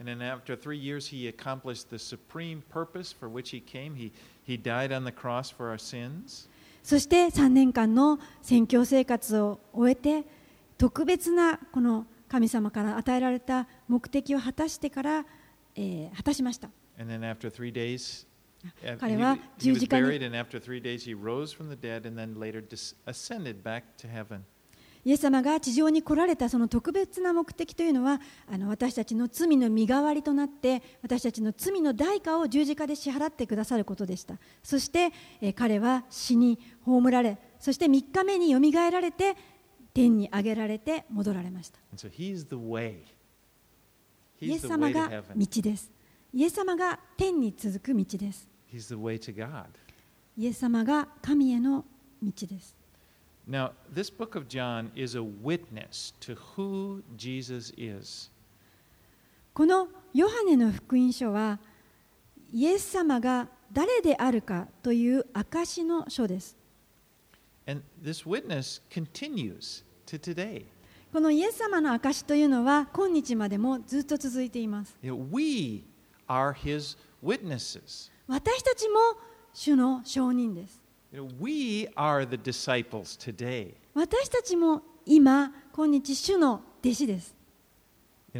[6.83, 10.27] そして3年間の宣教生活を終えて、
[10.77, 15.25] 特別なこの神様から与えられた目的を果たしてから、
[15.75, 16.69] えー、果たしました。
[16.99, 17.71] And then after three
[18.99, 22.07] 彼 he, は十 was 字架に buried, and after three days, he rose from the dead
[22.07, 24.41] and then later dis- ascended back to heaven.
[25.05, 28.19] イエス様が地上に来られたその特別な目的というのは
[28.51, 39.37] あの私たちの罪の身代わりとなって私たちの罪の代価を十字架で支払ってくださることでしたそして、えー彼は死に葬られそして3日目によみがえられて
[39.93, 42.09] 天に上げられて戻られました so.
[44.41, 45.91] イエス the 様が.道です
[46.33, 49.65] イエス様が天に続く道です He's the way to God.
[50.37, 51.83] イエス様が神への
[52.21, 52.75] 道です
[53.49, 58.29] Now, this book of John is a witness to who Jesus is.
[59.53, 61.59] このヨハネの福音書は
[62.53, 66.57] イエス様が誰であるかという証の書です
[67.67, 70.65] And this witness continues to today.
[71.11, 75.83] このイエス様の証というのは今日までもずっと続いています we
[76.27, 78.11] are his witnesses.
[78.29, 78.99] 私たちも
[79.53, 80.83] 主の証人です。
[83.95, 87.35] 私たちも今、今日、主の弟子です。
[88.35, 88.37] あ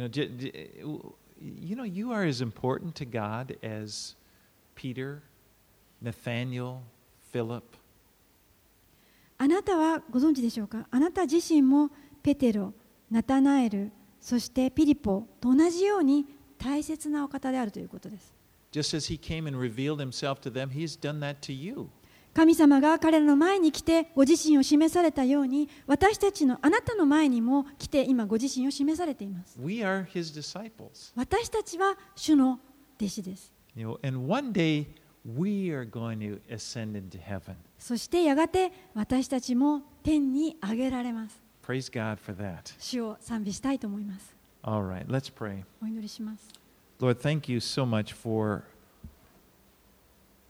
[9.48, 10.86] なたはご存知でしょうか？
[10.88, 11.90] あなた自身も
[12.22, 12.72] ペテロ、
[13.10, 16.26] ナタナエル、そしてピリポと同じように
[16.58, 18.38] 大切なお方であるということです。
[18.72, 21.88] Just as he came and revealed himself to them, he's done that to you.
[22.32, 29.58] 神様が彼らの前に来てご自身を示されたように私たちのあなたの前にも来て今ご自身を示されています。
[29.60, 31.12] We are his disciples.
[31.16, 32.60] 私たちは主の
[33.00, 33.52] 弟子です。
[33.74, 34.86] You know, and one day
[35.24, 37.56] we are going to ascend into heaven.
[37.78, 41.42] そしてやがて私たちも天に上げられます。
[41.66, 42.72] Praise God for that.
[42.78, 44.36] 主を賛美したいと思います。
[44.62, 45.64] All right, let's pray.
[45.82, 46.59] お祈りします。
[46.99, 48.63] Lord, thank you so much for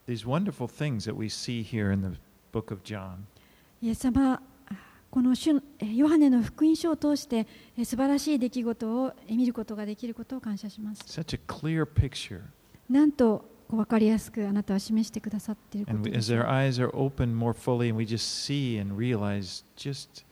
[0.06, 2.16] these wonderful things that we see here in the
[2.52, 3.26] book of John.
[3.82, 4.40] イエス様、
[5.10, 11.02] この主えヨハネの福音書を通してえ素晴らしい出来事をえ見ることができることを感謝します。
[11.02, 12.42] Such a clear picture.
[12.88, 18.06] なんとこう分かりやすくあなたは示してくださっているこ And と we, で as す our eyes are opened more fully and we
[18.06, 20.24] just see and realize just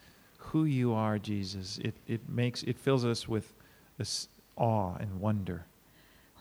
[0.53, 3.53] who you are, Jesus, it, it makes it fills us with
[3.97, 5.65] this awe and wonder.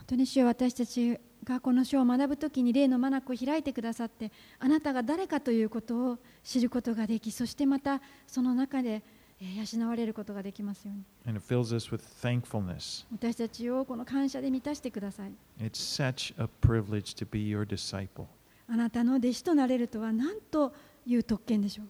[0.10, 9.04] 本当に主よ私たちがこの書を学ぶときに霊の眼を開いてくださってあなたが誰かということを知ることができそしてまたその中で
[9.40, 13.06] えー養われることができますように And it fills us with thankfulness.
[13.12, 18.26] 私たちをこの感謝で満たしてください It's such a privilege to be your disciple.
[18.68, 20.74] あなたの弟子となれるとは何と
[21.06, 21.86] いう特権でしょう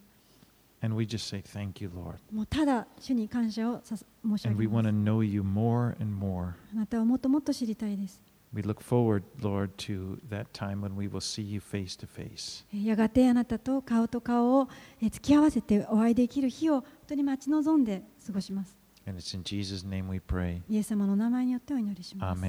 [2.32, 4.02] もうただ主に感謝を申し
[4.48, 4.88] 上げます。
[5.42, 6.52] More more.
[6.72, 8.22] あなたをもっともっと知りたいです。
[8.52, 9.70] Forward, Lord,
[12.08, 14.68] face やがてあなたと顔と顔を
[15.00, 18.76] 付き合わせてお会いできる日を本当に待ち望んで過ごします。
[20.68, 22.40] イエス様の名前によってお祈りします。